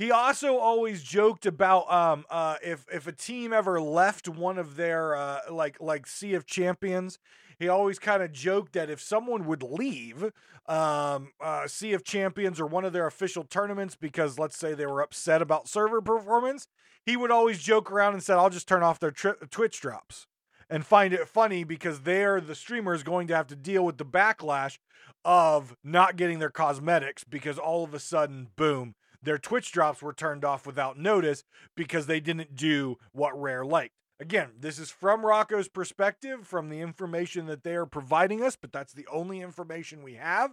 [0.00, 4.76] He also always joked about um, uh, if if a team ever left one of
[4.76, 7.18] their uh, like like Sea of Champions,
[7.58, 10.32] he always kind of joked that if someone would leave
[10.64, 14.86] um, uh, Sea of Champions or one of their official tournaments because let's say they
[14.86, 16.66] were upset about server performance,
[17.04, 20.26] he would always joke around and said, "I'll just turn off their tri- Twitch drops."
[20.70, 24.04] And find it funny because they're the streamers going to have to deal with the
[24.04, 24.78] backlash
[25.24, 30.14] of not getting their cosmetics because all of a sudden, boom, their Twitch drops were
[30.14, 31.42] turned off without notice
[31.76, 33.94] because they didn't do what Rare liked.
[34.20, 38.72] Again, this is from Rocco's perspective, from the information that they are providing us, but
[38.72, 40.52] that's the only information we have.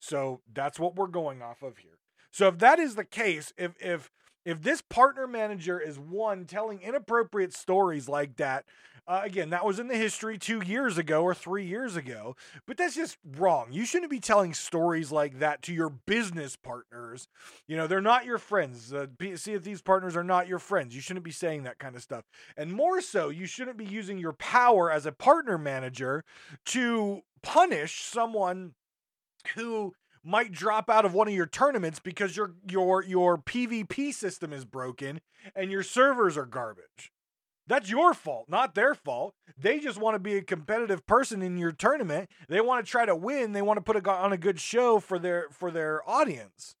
[0.00, 1.98] So that's what we're going off of here.
[2.30, 4.10] So if that is the case, if if
[4.44, 8.64] if this partner manager is one telling inappropriate stories like that
[9.06, 12.36] uh, again, that was in the history two years ago or three years ago,
[12.66, 13.68] but that's just wrong.
[13.70, 17.28] You shouldn't be telling stories like that to your business partners.
[17.66, 18.92] You know, they're not your friends.
[18.92, 20.94] Uh, see if these partners are not your friends.
[20.94, 22.24] You shouldn't be saying that kind of stuff.
[22.56, 26.24] And more so, you shouldn't be using your power as a partner manager
[26.66, 28.72] to punish someone
[29.54, 29.92] who
[30.24, 34.64] might drop out of one of your tournaments because your your your PvP system is
[34.64, 35.20] broken
[35.54, 37.12] and your servers are garbage.
[37.66, 39.34] That's your fault, not their fault.
[39.56, 42.28] They just want to be a competitive person in your tournament.
[42.48, 43.52] They want to try to win.
[43.52, 46.76] They want to put a, on a good show for their for their audience.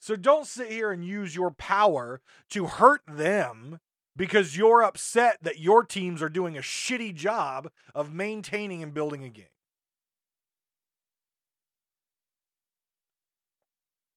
[0.00, 2.20] So don't sit here and use your power
[2.50, 3.78] to hurt them
[4.16, 9.22] because you're upset that your teams are doing a shitty job of maintaining and building
[9.22, 9.44] a game.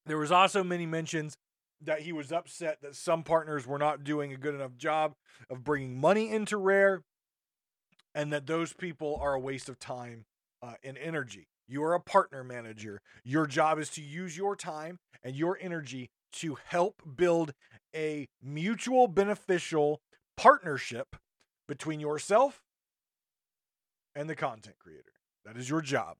[0.05, 1.37] There was also many mentions
[1.85, 5.13] that he was upset that some partners were not doing a good enough job
[5.49, 7.03] of bringing money into Rare,
[8.15, 10.25] and that those people are a waste of time
[10.61, 11.47] uh, and energy.
[11.67, 13.01] You are a partner manager.
[13.23, 17.53] Your job is to use your time and your energy to help build
[17.95, 20.01] a mutual beneficial
[20.35, 21.15] partnership
[21.67, 22.61] between yourself
[24.15, 25.13] and the content creator.
[25.45, 26.17] That is your job.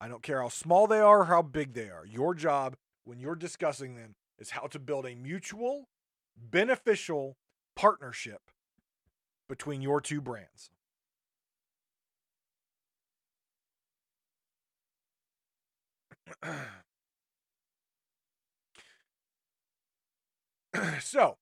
[0.00, 2.04] I don't care how small they are or how big they are.
[2.06, 5.88] Your job when you're discussing them is how to build a mutual
[6.36, 7.36] beneficial
[7.76, 8.50] partnership
[9.48, 10.70] between your two brands.
[21.00, 21.36] so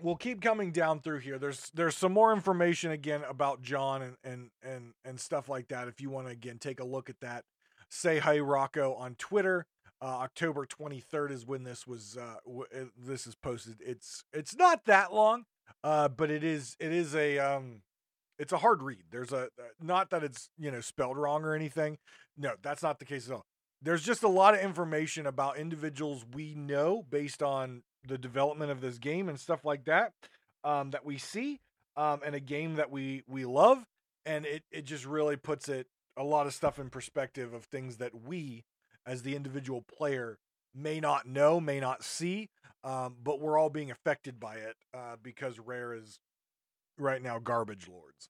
[0.00, 1.38] we'll keep coming down through here.
[1.38, 5.88] There's there's some more information again about John and and and and stuff like that.
[5.88, 7.44] If you want to again take a look at that,
[7.90, 9.66] SayHeyRocco on Twitter.
[10.02, 13.76] Uh, October 23rd is when this was uh, w- uh, this is posted.
[13.78, 15.44] It's it's not that long,
[15.84, 17.82] uh, but it is it is a um,
[18.36, 19.04] it's a hard read.
[19.12, 21.98] There's a uh, not that it's you know spelled wrong or anything.
[22.36, 23.46] No, that's not the case at all.
[23.80, 28.80] There's just a lot of information about individuals we know based on the development of
[28.80, 30.12] this game and stuff like that
[30.64, 31.60] um, that we see,
[31.96, 33.84] um, and a game that we we love,
[34.26, 35.86] and it it just really puts it
[36.16, 38.64] a lot of stuff in perspective of things that we
[39.06, 40.38] as the individual player
[40.74, 42.48] may not know, may not see,
[42.84, 46.18] um, but we're all being affected by it uh, because Rare is
[46.98, 48.28] right now garbage lords.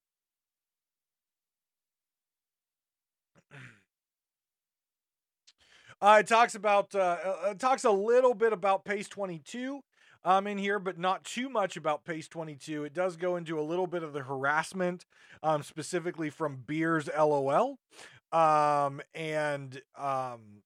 [6.01, 9.79] Uh, it talks about uh, uh, it talks a little bit about Pace 22
[10.25, 12.83] um, in here, but not too much about Pace 22.
[12.83, 15.05] It does go into a little bit of the harassment,
[15.41, 17.77] um, specifically from Beers LOL,
[18.33, 20.63] um, and um,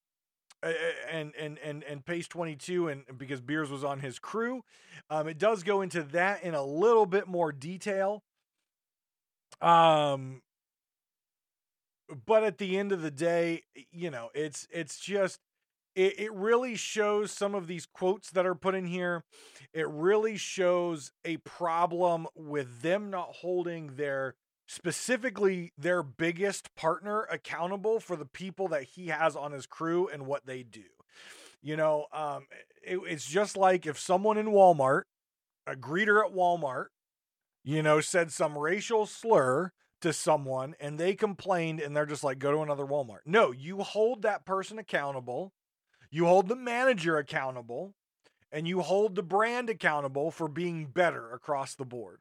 [0.64, 4.64] and and and and Pace 22, and because Beers was on his crew,
[5.10, 8.24] um, it does go into that in a little bit more detail.
[9.62, 10.42] Um,
[12.26, 15.40] but at the end of the day, you know, it's it's just
[15.96, 19.24] it, it really shows some of these quotes that are put in here.
[19.74, 24.36] It really shows a problem with them not holding their
[24.68, 30.26] specifically their biggest partner accountable for the people that he has on his crew and
[30.28, 30.84] what they do.
[31.62, 32.46] You know, um,
[32.84, 35.04] it, it's just like if someone in Walmart,
[35.66, 36.88] a greeter at Walmart,
[37.64, 42.38] you know, said some racial slur to someone and they complained and they're just like,
[42.38, 43.20] go to another Walmart.
[43.26, 45.54] No, you hold that person accountable.
[46.12, 47.96] You hold the manager accountable
[48.52, 52.20] and you hold the brand accountable for being better across the board.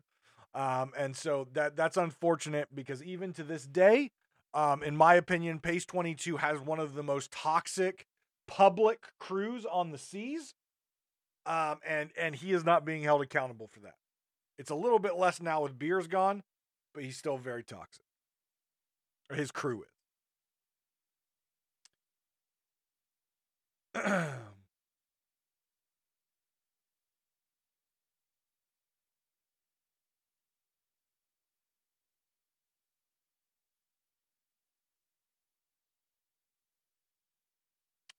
[0.57, 4.11] Um, and so that that's unfortunate because even to this day,
[4.55, 8.07] um, in my opinion, Pace 22 has one of the most toxic
[8.49, 10.55] public crews on the seas.
[11.45, 13.97] Um, and and he is not being held accountable for that.
[14.59, 16.43] It's a little bit less now with beers gone,
[16.95, 18.07] but he's still very toxic.
[19.31, 19.85] Or his crew
[23.95, 24.03] is.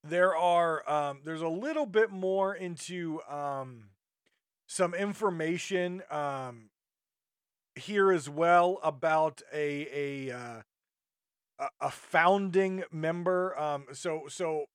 [0.10, 3.89] there are um, there's a little bit more into um,
[4.67, 6.70] some information um,
[7.76, 10.62] here as well about a a uh,
[11.82, 13.58] a founding member.
[13.60, 14.65] Um, so so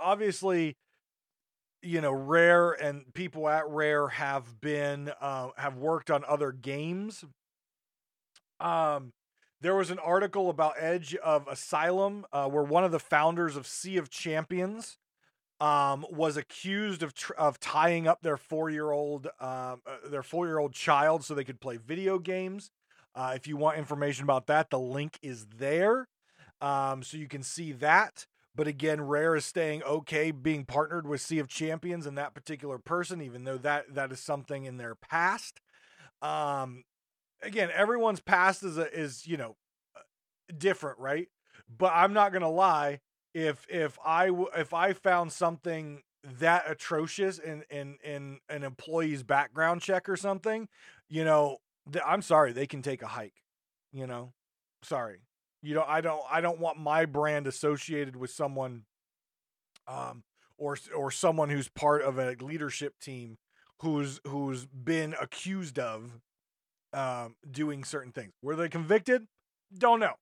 [0.00, 0.76] obviously,
[1.82, 7.24] you know, Rare and people at Rare have been uh, have worked on other games.
[8.60, 9.12] Um,
[9.62, 13.66] there was an article about Edge of Asylum uh, where one of the founders of
[13.66, 14.98] Sea of Champions
[15.60, 20.24] um, was accused of tr- of tying up their four year old um, uh, their
[20.24, 22.70] four year old child so they could play video games.
[23.14, 26.08] Uh, if you want information about that, the link is there,
[26.60, 28.26] um, so you can see that.
[28.54, 32.78] But again, Rare is staying okay being partnered with Sea of Champions and that particular
[32.78, 35.60] person, even though that that is something in their past.
[36.20, 36.84] Um,
[37.42, 39.56] again, everyone's past is a, is you know
[39.96, 40.00] uh,
[40.56, 41.28] different, right?
[41.76, 43.00] But I'm not gonna lie.
[43.34, 46.02] If if I if I found something
[46.38, 50.68] that atrocious in in in an employee's background check or something,
[51.08, 51.58] you know,
[51.90, 53.42] th- I'm sorry, they can take a hike.
[53.92, 54.32] You know,
[54.82, 55.18] sorry.
[55.62, 58.84] You know, I don't I don't want my brand associated with someone,
[59.86, 60.24] um,
[60.58, 63.38] or or someone who's part of a leadership team
[63.82, 66.20] who's who's been accused of
[66.92, 68.32] um, doing certain things.
[68.42, 69.26] Were they convicted?
[69.76, 70.14] Don't know.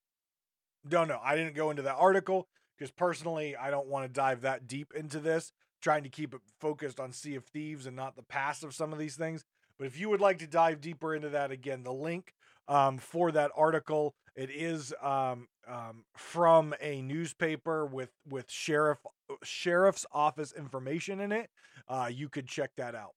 [0.88, 1.20] Don't know.
[1.22, 2.48] I didn't go into that article
[2.78, 5.52] because personally, I don't want to dive that deep into this,
[5.82, 8.92] trying to keep it focused on Sea of Thieves and not the past of some
[8.92, 9.44] of these things.
[9.78, 12.34] But if you would like to dive deeper into that, again, the link
[12.68, 18.98] um, for that article it is um, um, from a newspaper with with sheriff
[19.42, 21.50] sheriff's office information in it.
[21.88, 23.14] Uh, you could check that out.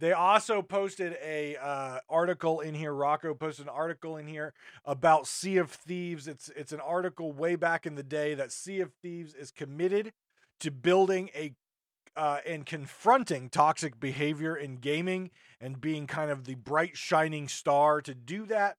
[0.00, 2.92] They also posted a uh, article in here.
[2.92, 4.54] Rocco posted an article in here
[4.86, 6.26] about Sea of Thieves.
[6.26, 10.12] It's it's an article way back in the day that Sea of Thieves is committed
[10.60, 11.54] to building a
[12.16, 15.30] uh, and confronting toxic behavior in gaming
[15.60, 18.76] and being kind of the bright shining star to do that.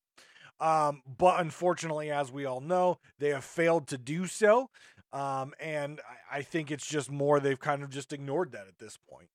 [0.59, 4.69] Um, but unfortunately, as we all know, they have failed to do so.
[5.13, 5.99] Um, and
[6.31, 9.29] I, I think it's just more they've kind of just ignored that at this point.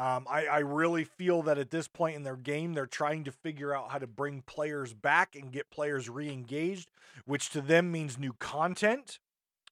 [0.00, 3.30] Um, I, I really feel that at this point in their game, they're trying to
[3.30, 6.90] figure out how to bring players back and get players re engaged,
[7.26, 9.18] which to them means new content.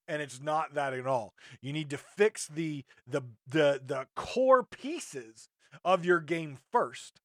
[0.07, 1.33] And it's not that at all.
[1.63, 5.49] You need to fix the the the the core pieces
[5.83, 7.21] of your game first.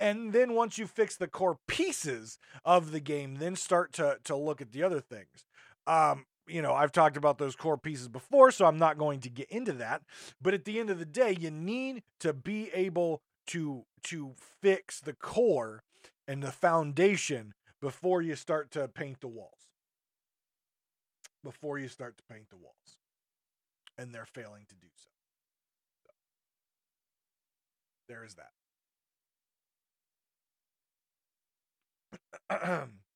[0.00, 4.34] And then once you fix the core pieces of the game, then start to to
[4.34, 5.44] look at the other things.
[5.86, 9.30] Um, you know, I've talked about those core pieces before, so I'm not going to
[9.30, 10.02] get into that.
[10.40, 15.00] But at the end of the day, you need to be able to to fix
[15.00, 15.82] the core
[16.26, 19.70] and the foundation before you start to paint the walls.
[21.42, 22.98] Before you start to paint the walls.
[23.96, 25.08] And they're failing to do so.
[26.04, 26.12] so
[28.08, 28.36] there is
[32.50, 32.88] that.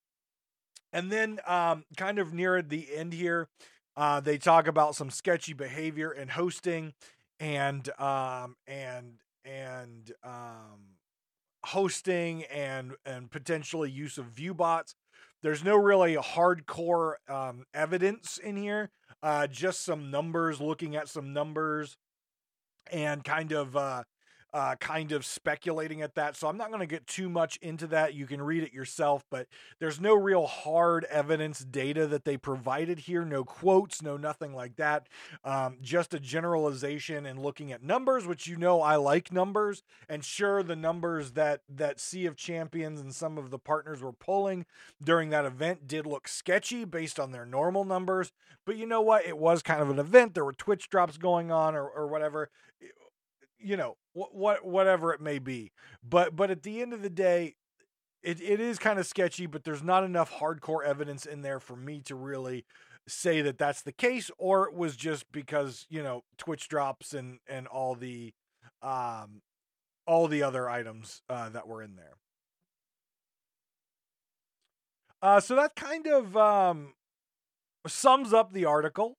[0.93, 3.49] And then, um, kind of near the end here,
[3.97, 6.93] uh, they talk about some sketchy behavior and hosting,
[7.41, 10.97] and um, and and um,
[11.65, 14.95] hosting and and potentially use of view bots.
[15.43, 18.91] There's no really hardcore um, evidence in here.
[19.23, 21.97] Uh, just some numbers, looking at some numbers,
[22.91, 24.05] and kind of uh,
[24.53, 26.37] uh, kind of speculating at that.
[26.37, 28.15] So I'm not going to get too much into that.
[28.15, 29.47] You can read it yourself, but
[29.79, 33.25] there's no real hard evidence data that they provided here.
[33.25, 35.09] No quotes, no nothing like that.
[35.43, 39.83] Um, just a generalization and looking at numbers, which you know I like numbers.
[40.09, 44.13] And sure, the numbers that that Sea of Champions and some of the partners were
[44.13, 44.67] pulling
[45.03, 48.33] during that event did look sketchy based on their normal numbers.
[48.67, 49.25] But you know what?
[49.27, 50.35] It was kind of an event.
[50.35, 52.51] There were Twitch drops going on or, or whatever
[53.63, 57.11] you know what, what whatever it may be but but at the end of the
[57.11, 57.55] day
[58.23, 61.77] it, it is kind of sketchy but there's not enough hardcore evidence in there for
[61.77, 62.65] me to really
[63.09, 67.39] say that that's the case or it was just because you know twitch drops and
[67.49, 68.33] and all the
[68.83, 69.43] um
[70.07, 72.15] all the other items uh, that were in there.
[75.21, 76.95] Uh so that kind of um
[77.87, 79.17] sums up the article.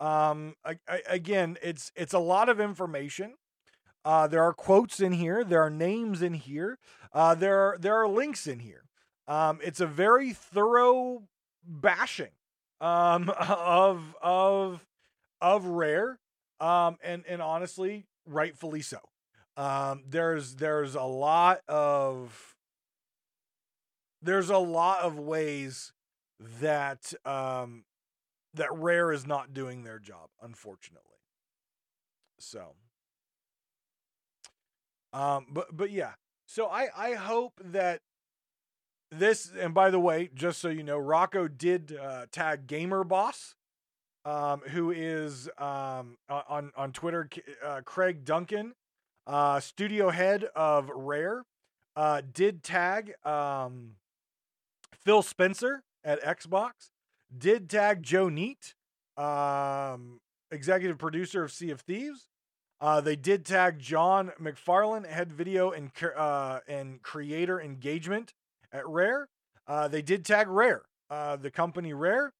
[0.00, 3.34] Um I, I, again it's it's a lot of information
[4.04, 5.44] uh, there are quotes in here.
[5.44, 6.78] There are names in here.
[7.12, 8.84] Uh, there are there are links in here.
[9.26, 11.22] Um, it's a very thorough
[11.66, 12.32] bashing
[12.80, 14.86] um, of of
[15.40, 16.18] of rare,
[16.60, 18.98] um, and and honestly, rightfully so.
[19.56, 22.56] Um, there's there's a lot of
[24.20, 25.92] there's a lot of ways
[26.60, 27.84] that um,
[28.52, 31.10] that rare is not doing their job, unfortunately.
[32.38, 32.74] So.
[35.14, 36.12] Um, but but yeah.
[36.46, 38.00] So I I hope that
[39.10, 43.54] this and by the way, just so you know, Rocco did uh, tag Gamer Boss,
[44.24, 47.28] um, who is um, on on Twitter,
[47.64, 48.74] uh, Craig Duncan,
[49.26, 51.44] uh, studio head of Rare,
[51.96, 53.92] uh, did tag um,
[54.92, 56.90] Phil Spencer at Xbox,
[57.36, 58.74] did tag Joe Neate,
[59.16, 62.28] um, executive producer of Sea of Thieves,
[62.80, 68.34] uh, they did tag John McFarlane, head video and uh, and creator engagement
[68.72, 69.28] at Rare.
[69.66, 72.32] Uh, they did tag Rare, uh, the company Rare.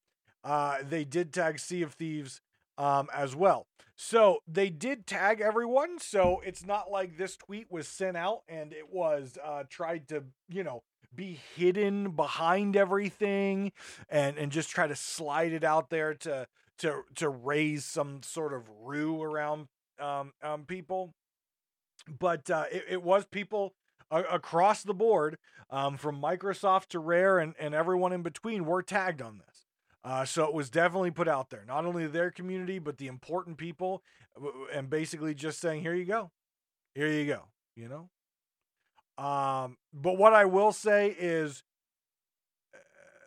[0.43, 2.41] Uh, they did tag Sea of Thieves
[2.77, 3.67] um, as well.
[3.95, 5.99] So they did tag everyone.
[5.99, 10.23] So it's not like this tweet was sent out and it was uh, tried to,
[10.49, 10.83] you know,
[11.15, 13.71] be hidden behind everything
[14.09, 16.45] and and just try to slide it out there to
[16.79, 19.67] to to raise some sort of rue around
[19.99, 21.13] um, um, people,
[22.19, 23.73] but uh, it, it, was people
[24.11, 25.37] a- across the board,
[25.69, 29.65] um, from Microsoft to Rare and, and everyone in between, were tagged on this.
[30.03, 33.57] Uh, so it was definitely put out there, not only their community, but the important
[33.57, 34.03] people,
[34.71, 36.29] and basically just saying, "Here you go,
[36.93, 38.09] here you go," you know.
[39.17, 41.63] Um, but what I will say is,
[42.73, 42.77] uh,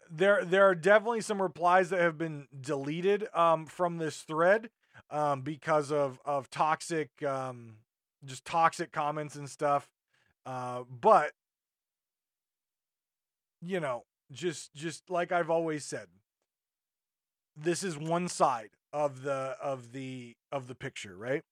[0.09, 4.71] there there are definitely some replies that have been deleted um, from this thread
[5.11, 7.77] um, because of of toxic, um,
[8.25, 9.89] just toxic comments and stuff.
[10.47, 11.33] Uh, but
[13.61, 16.07] you know, just just like I've always said,
[17.57, 21.43] this is one side of the of the of the picture, right?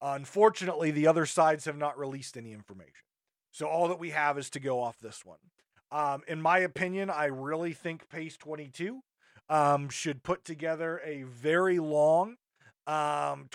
[0.00, 2.92] Unfortunately, the other sides have not released any information.
[3.50, 5.38] So all that we have is to go off this one.
[5.90, 9.00] Um, in my opinion, I really think Pace 22
[9.48, 12.36] um, should put together a very long,
[12.86, 13.48] um,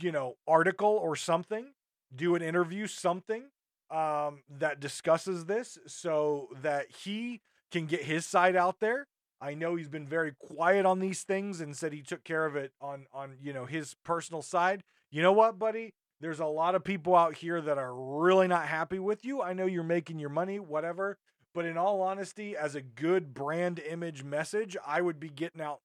[0.00, 1.72] you know, article or something,
[2.14, 3.44] do an interview, something
[3.90, 9.06] um, that discusses this so that he can get his side out there.
[9.40, 12.56] I know he's been very quiet on these things and said he took care of
[12.56, 14.82] it on on you know his personal side.
[15.10, 15.94] You know what, buddy?
[16.20, 19.40] There's a lot of people out here that are really not happy with you.
[19.40, 21.18] I know you're making your money, whatever.
[21.54, 25.80] But in all honesty, as a good brand image message, I would be getting out.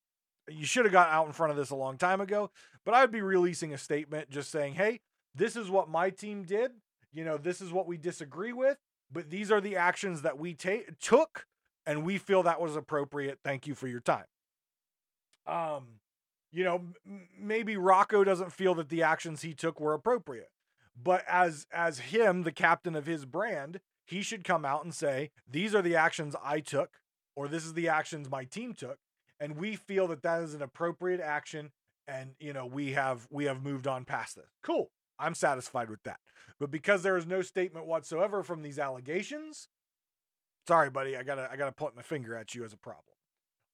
[0.49, 2.49] You should have got out in front of this a long time ago,
[2.85, 4.99] but I'd be releasing a statement just saying, hey,
[5.35, 6.71] this is what my team did.
[7.11, 8.77] You know, this is what we disagree with,
[9.11, 11.45] but these are the actions that we ta- took,
[11.85, 13.39] and we feel that was appropriate.
[13.43, 14.25] Thank you for your time.
[15.45, 15.99] Um,
[16.51, 20.49] you know, m- maybe Rocco doesn't feel that the actions he took were appropriate,
[20.95, 25.31] but as as him, the captain of his brand, he should come out and say,
[25.47, 26.99] "These are the actions I took,
[27.35, 28.99] or this is the actions my team took,
[29.39, 31.71] and we feel that that is an appropriate action."
[32.07, 34.49] And you know, we have we have moved on past this.
[34.63, 34.89] Cool.
[35.19, 36.19] I'm satisfied with that.
[36.59, 39.69] But because there is no statement whatsoever from these allegations,
[40.67, 43.13] sorry, buddy, I gotta I gotta point my finger at you as a problem.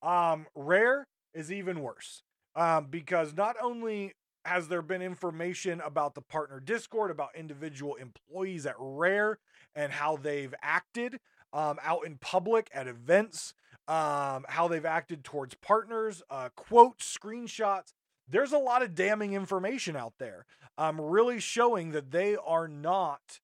[0.02, 2.24] Um, rare is even worse.
[2.56, 4.14] Um, because not only
[4.46, 9.38] has there been information about the partner Discord, about individual employees at Rare
[9.76, 11.20] and how they've acted
[11.54, 13.54] um, out in public at events,
[13.88, 17.94] um, how they've acted towards partners, uh, quotes, screenshots.
[18.30, 20.46] There's a lot of damning information out there,
[20.78, 23.40] um, really showing that they are not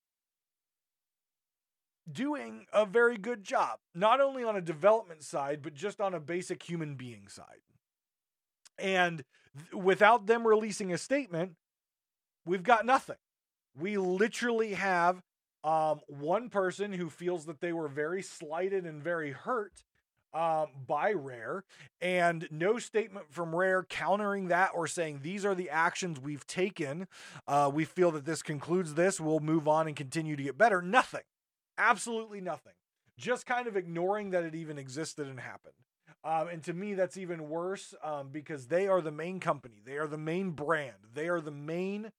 [2.12, 6.20] doing a very good job, not only on a development side, but just on a
[6.20, 7.62] basic human being side.
[8.78, 9.24] And
[9.58, 11.54] th- without them releasing a statement,
[12.46, 13.16] we've got nothing.
[13.76, 15.22] We literally have
[15.64, 19.84] um, one person who feels that they were very slighted and very hurt
[20.36, 21.64] um, by Rare,
[22.02, 27.08] and no statement from Rare countering that or saying these are the actions we've taken.
[27.48, 29.20] Uh, we feel that this concludes this.
[29.20, 30.82] We'll move on and continue to get better.
[30.82, 31.22] Nothing.
[31.78, 32.74] Absolutely nothing.
[33.18, 35.74] Just kind of ignoring that it even existed and happened.
[36.26, 39.76] Um, and to me, that's even worse um, because they are the main company.
[39.86, 40.98] They are the main brand.
[41.14, 42.12] They are the main,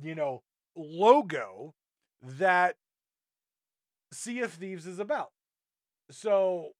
[0.00, 0.42] you know,
[0.76, 1.74] logo
[2.22, 2.76] that
[4.12, 5.30] Sea of Thieves is about.
[6.10, 6.72] So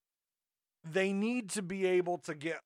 [0.91, 2.61] they need to be able to get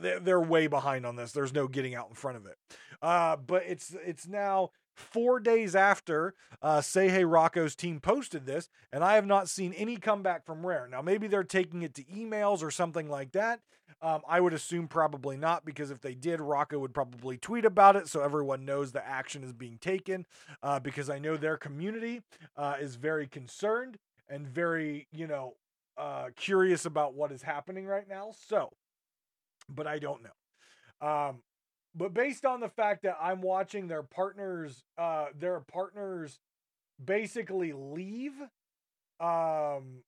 [0.00, 1.32] they're, they're way behind on this.
[1.32, 2.56] There's no getting out in front of it.
[3.02, 9.16] Uh, but it's it's now four days after uh, SayHeyRocco's team posted this and i
[9.16, 10.88] have not seen any comeback from rare.
[10.90, 13.60] Now maybe they're taking it to emails or something like that.
[14.02, 17.96] Um, i would assume probably not because if they did rocco would probably tweet about
[17.96, 20.26] it so everyone knows the action is being taken
[20.62, 22.20] uh, because i know their community
[22.58, 23.96] uh, is very concerned
[24.28, 25.54] and very you know
[25.96, 28.32] uh, curious about what is happening right now.
[28.48, 28.70] So,
[29.68, 31.08] but I don't know.
[31.08, 31.42] Um,
[31.94, 36.38] but based on the fact that I'm watching their partners, uh, their partners
[37.02, 38.34] basically leave,
[39.18, 40.02] um,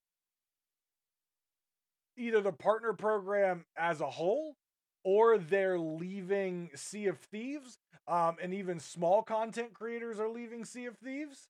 [2.16, 4.56] either the partner program as a whole
[5.04, 10.86] or they're leaving Sea of Thieves, um, and even small content creators are leaving Sea
[10.86, 11.48] of Thieves.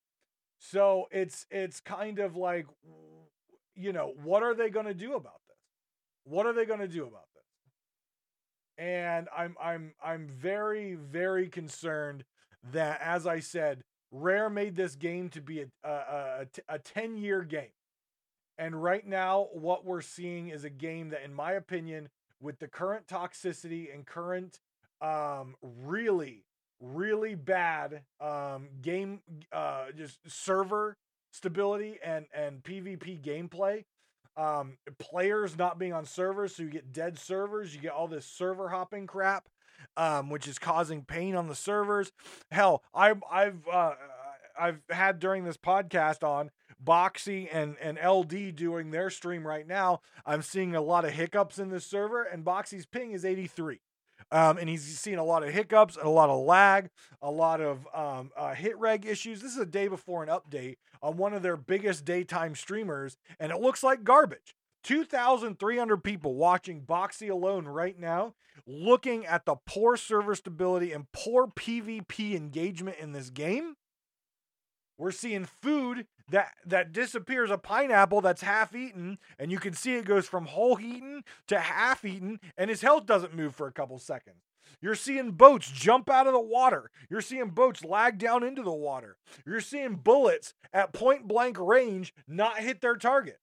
[0.60, 2.66] So it's it's kind of like
[3.78, 5.56] you know, what are they going to do about this?
[6.24, 8.84] What are they going to do about this?
[8.84, 12.24] And I'm I'm I'm very very concerned
[12.72, 17.42] that as I said, Rare made this game to be a a, a 10 year
[17.42, 17.72] game.
[18.56, 22.08] And right now what we're seeing is a game that in my opinion
[22.40, 24.60] with the current toxicity and current
[25.00, 26.44] um really
[26.80, 29.20] really bad um game
[29.52, 30.96] uh just server
[31.30, 33.84] stability and and PvP gameplay.
[34.36, 37.74] Um, players not being on servers, so you get dead servers.
[37.74, 39.48] You get all this server hopping crap,
[39.96, 42.12] um, which is causing pain on the servers.
[42.50, 43.94] Hell, I've I've uh,
[44.58, 46.50] I've had during this podcast on
[46.82, 50.00] Boxy and and LD doing their stream right now.
[50.24, 53.80] I'm seeing a lot of hiccups in this server, and Boxy's ping is 83.
[54.30, 56.90] Um, and he's seen a lot of hiccups, a lot of lag,
[57.22, 59.40] a lot of um, uh, hit reg issues.
[59.40, 63.50] This is a day before an update on one of their biggest daytime streamers, and
[63.50, 64.54] it looks like garbage.
[64.84, 68.34] 2,300 people watching Boxy alone right now,
[68.66, 73.76] looking at the poor server stability and poor PvP engagement in this game.
[74.98, 79.94] We're seeing food that that disappears, a pineapple that's half eaten, and you can see
[79.94, 83.72] it goes from whole eaten to half eaten, and his health doesn't move for a
[83.72, 84.42] couple seconds.
[84.80, 86.90] You're seeing boats jump out of the water.
[87.08, 89.16] You're seeing boats lag down into the water.
[89.46, 93.38] You're seeing bullets at point blank range not hit their target.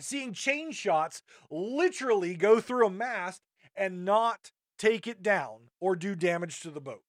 [0.00, 3.42] Seeing chain shots literally go through a mast
[3.76, 7.02] and not take it down or do damage to the boat.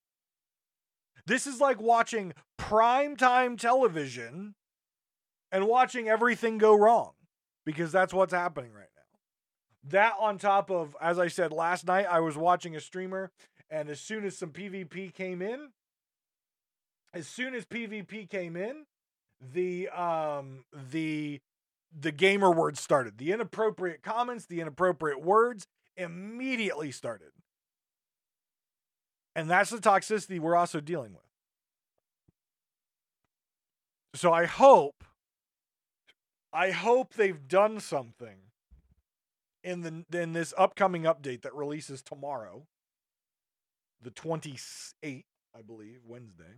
[1.29, 4.55] This is like watching primetime television
[5.51, 7.11] and watching everything go wrong
[7.67, 9.89] because that's what's happening right now.
[9.91, 13.29] That on top of, as I said last night, I was watching a streamer,
[13.69, 15.69] and as soon as some PvP came in,
[17.13, 18.85] as soon as PvP came in,
[19.39, 21.41] the um the
[21.95, 23.19] the gamer words started.
[23.19, 27.29] The inappropriate comments, the inappropriate words immediately started.
[29.39, 31.23] And that's the toxicity we're also dealing with.
[34.13, 35.05] So I hope
[36.51, 38.35] I hope they've done something
[39.63, 42.67] in the in this upcoming update that releases tomorrow,
[44.01, 45.23] the 28th,
[45.55, 46.57] I believe, Wednesday.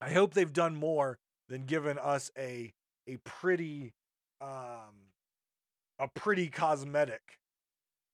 [0.00, 1.18] I hope they've done more
[1.48, 2.72] than given us a
[3.08, 3.94] a pretty
[4.40, 5.10] um
[5.98, 7.40] a pretty cosmetic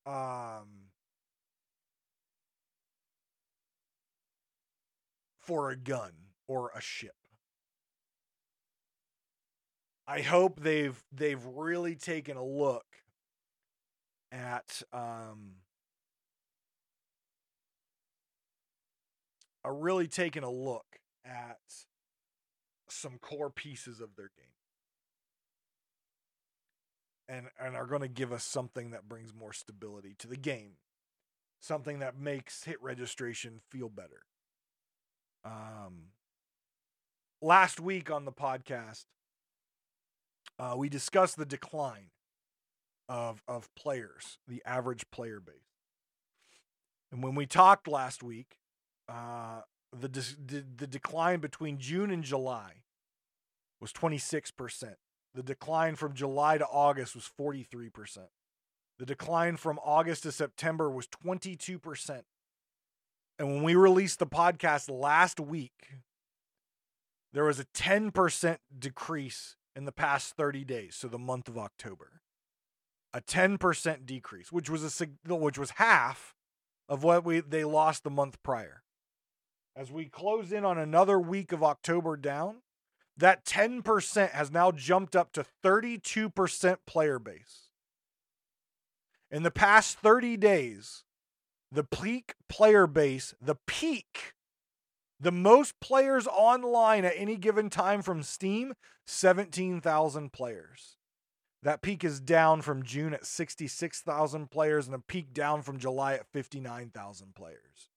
[0.06, 0.89] um
[5.50, 6.12] for a gun
[6.46, 7.16] or a ship.
[10.06, 12.86] I hope they've they've really taken a look
[14.30, 15.56] at um,
[19.64, 21.58] are really taking a look at
[22.88, 24.46] some core pieces of their game.
[27.28, 30.74] And and are going to give us something that brings more stability to the game.
[31.58, 34.22] Something that makes hit registration feel better
[35.44, 36.10] um
[37.40, 39.04] last week on the podcast
[40.58, 42.10] uh, we discussed the decline
[43.08, 45.54] of of players, the average player base.
[47.10, 48.58] And when we talked last week,
[49.08, 49.62] uh,
[49.98, 52.82] the, de- the decline between June and July
[53.80, 54.94] was 26%.
[55.34, 58.18] The decline from July to August was 43%.
[58.98, 62.22] The decline from August to September was 22%.
[63.40, 65.88] And when we released the podcast last week,
[67.32, 72.20] there was a 10% decrease in the past 30 days, so the month of October
[73.12, 76.34] a 10% decrease, which was a which was half
[76.88, 78.82] of what we they lost the month prior.
[79.76, 82.56] As we close in on another week of October down,
[83.16, 87.70] that 10% has now jumped up to 32% player base.
[89.30, 91.04] In the past 30 days,
[91.72, 94.34] the peak player base, the peak,
[95.20, 98.74] the most players online at any given time from Steam,
[99.06, 100.96] 17,000 players.
[101.62, 106.14] That peak is down from June at 66,000 players and a peak down from July
[106.14, 107.90] at 59,000 players.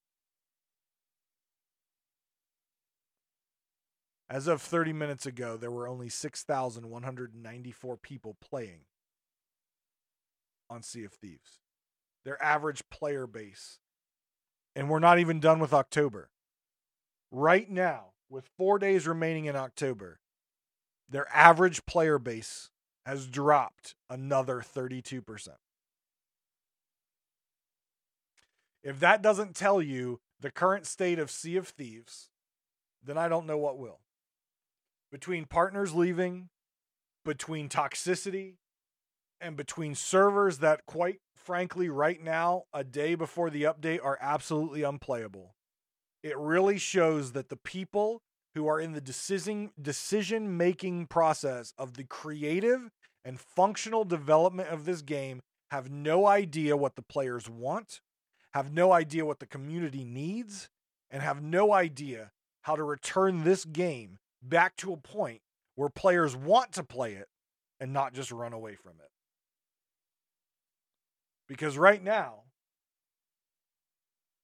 [4.29, 8.81] As of 30 minutes ago, there were only 6,194 people playing
[10.69, 11.62] on Sea of Thieves.
[12.25, 13.79] Their average player base.
[14.75, 16.29] And we're not even done with October.
[17.31, 20.19] Right now, with four days remaining in October,
[21.09, 22.69] their average player base
[23.05, 25.49] has dropped another 32%.
[28.83, 32.29] If that doesn't tell you the current state of Sea of Thieves,
[33.03, 33.99] then I don't know what will.
[35.11, 36.49] Between partners leaving,
[37.23, 38.55] between toxicity,
[39.39, 44.83] and between servers that, quite frankly, right now, a day before the update, are absolutely
[44.83, 45.55] unplayable,
[46.21, 48.21] it really shows that the people
[48.55, 52.89] who are in the decision decision making process of the creative
[53.25, 55.41] and functional development of this game
[55.71, 57.99] have no idea what the players want,
[58.53, 60.69] have no idea what the community needs,
[61.09, 62.31] and have no idea
[62.61, 65.41] how to return this game back to a point
[65.75, 67.27] where players want to play it
[67.79, 69.09] and not just run away from it.
[71.53, 72.45] Because right now,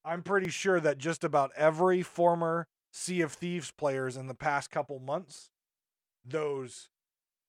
[0.06, 4.70] I'm pretty sure that just about every former Sea of Thieves players in the past
[4.70, 5.50] couple months,
[6.24, 6.90] those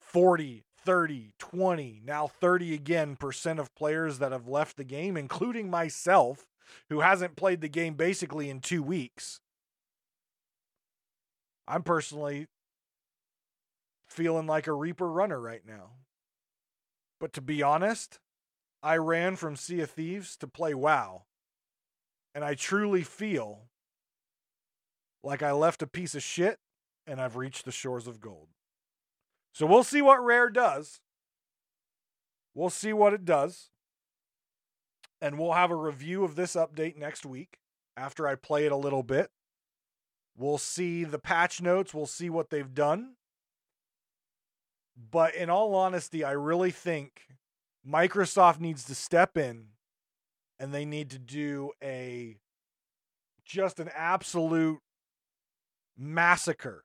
[0.01, 5.69] 40, 30, 20, now 30 again percent of players that have left the game, including
[5.69, 6.47] myself,
[6.89, 9.41] who hasn't played the game basically in two weeks.
[11.69, 12.47] I'm personally
[14.09, 15.91] feeling like a Reaper runner right now.
[17.21, 18.21] But to be honest,
[18.83, 21.25] I ran from Sea of Thieves to play WoW.
[22.35, 23.71] And I truly feel
[25.23, 26.59] like I left a piece of shit
[27.07, 28.49] and I've reached the shores of gold.
[29.53, 31.01] So we'll see what Rare does.
[32.55, 33.71] We'll see what it does.
[35.21, 37.59] And we'll have a review of this update next week
[37.97, 39.31] after I play it a little bit.
[40.37, 43.17] We'll see the patch notes, we'll see what they've done.
[45.11, 47.27] But in all honesty, I really think
[47.87, 49.69] Microsoft needs to step in
[50.59, 52.37] and they need to do a
[53.45, 54.81] just an absolute
[55.97, 56.85] massacre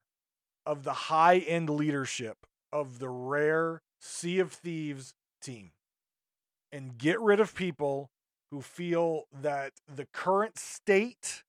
[0.66, 2.38] of the high end leadership
[2.72, 5.72] of the rare Sea of Thieves team
[6.72, 8.10] and get rid of people
[8.52, 11.44] who feel that the current state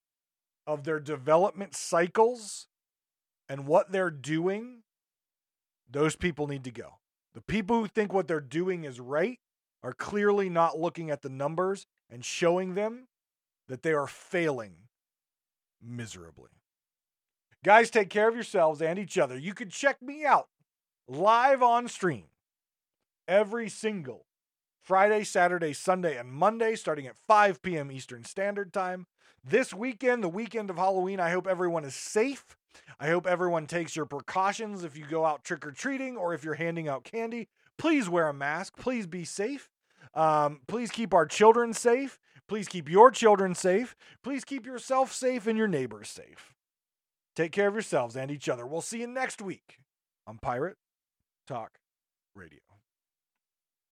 [0.65, 2.67] of their development cycles
[3.47, 4.83] and what they're doing,
[5.89, 6.99] those people need to go.
[7.37, 9.37] The people who think what they're doing is right
[9.83, 13.09] are clearly not looking at the numbers and showing them
[13.67, 14.87] that they are failing
[15.79, 16.49] miserably.
[17.63, 19.37] Guys, take care of yourselves and each other.
[19.37, 20.47] You can check me out
[21.07, 22.23] live on stream
[23.27, 24.25] every single
[24.81, 27.91] Friday, Saturday, Sunday, and Monday, starting at 5 p.m.
[27.91, 29.05] Eastern Standard Time.
[29.49, 32.57] This weekend, the weekend of Halloween, I hope everyone is safe.
[32.99, 36.43] I hope everyone takes your precautions if you go out trick or treating or if
[36.43, 37.47] you're handing out candy.
[37.77, 38.77] Please wear a mask.
[38.77, 39.69] Please be safe.
[40.13, 42.19] Um, please keep our children safe.
[42.49, 43.95] Please keep your children safe.
[44.21, 46.53] Please keep yourself safe and your neighbors safe.
[47.35, 48.65] Take care of yourselves and each other.
[48.65, 49.77] We'll see you next week
[50.25, 50.77] on Pirate
[51.47, 51.79] Talk
[52.35, 52.66] Radio.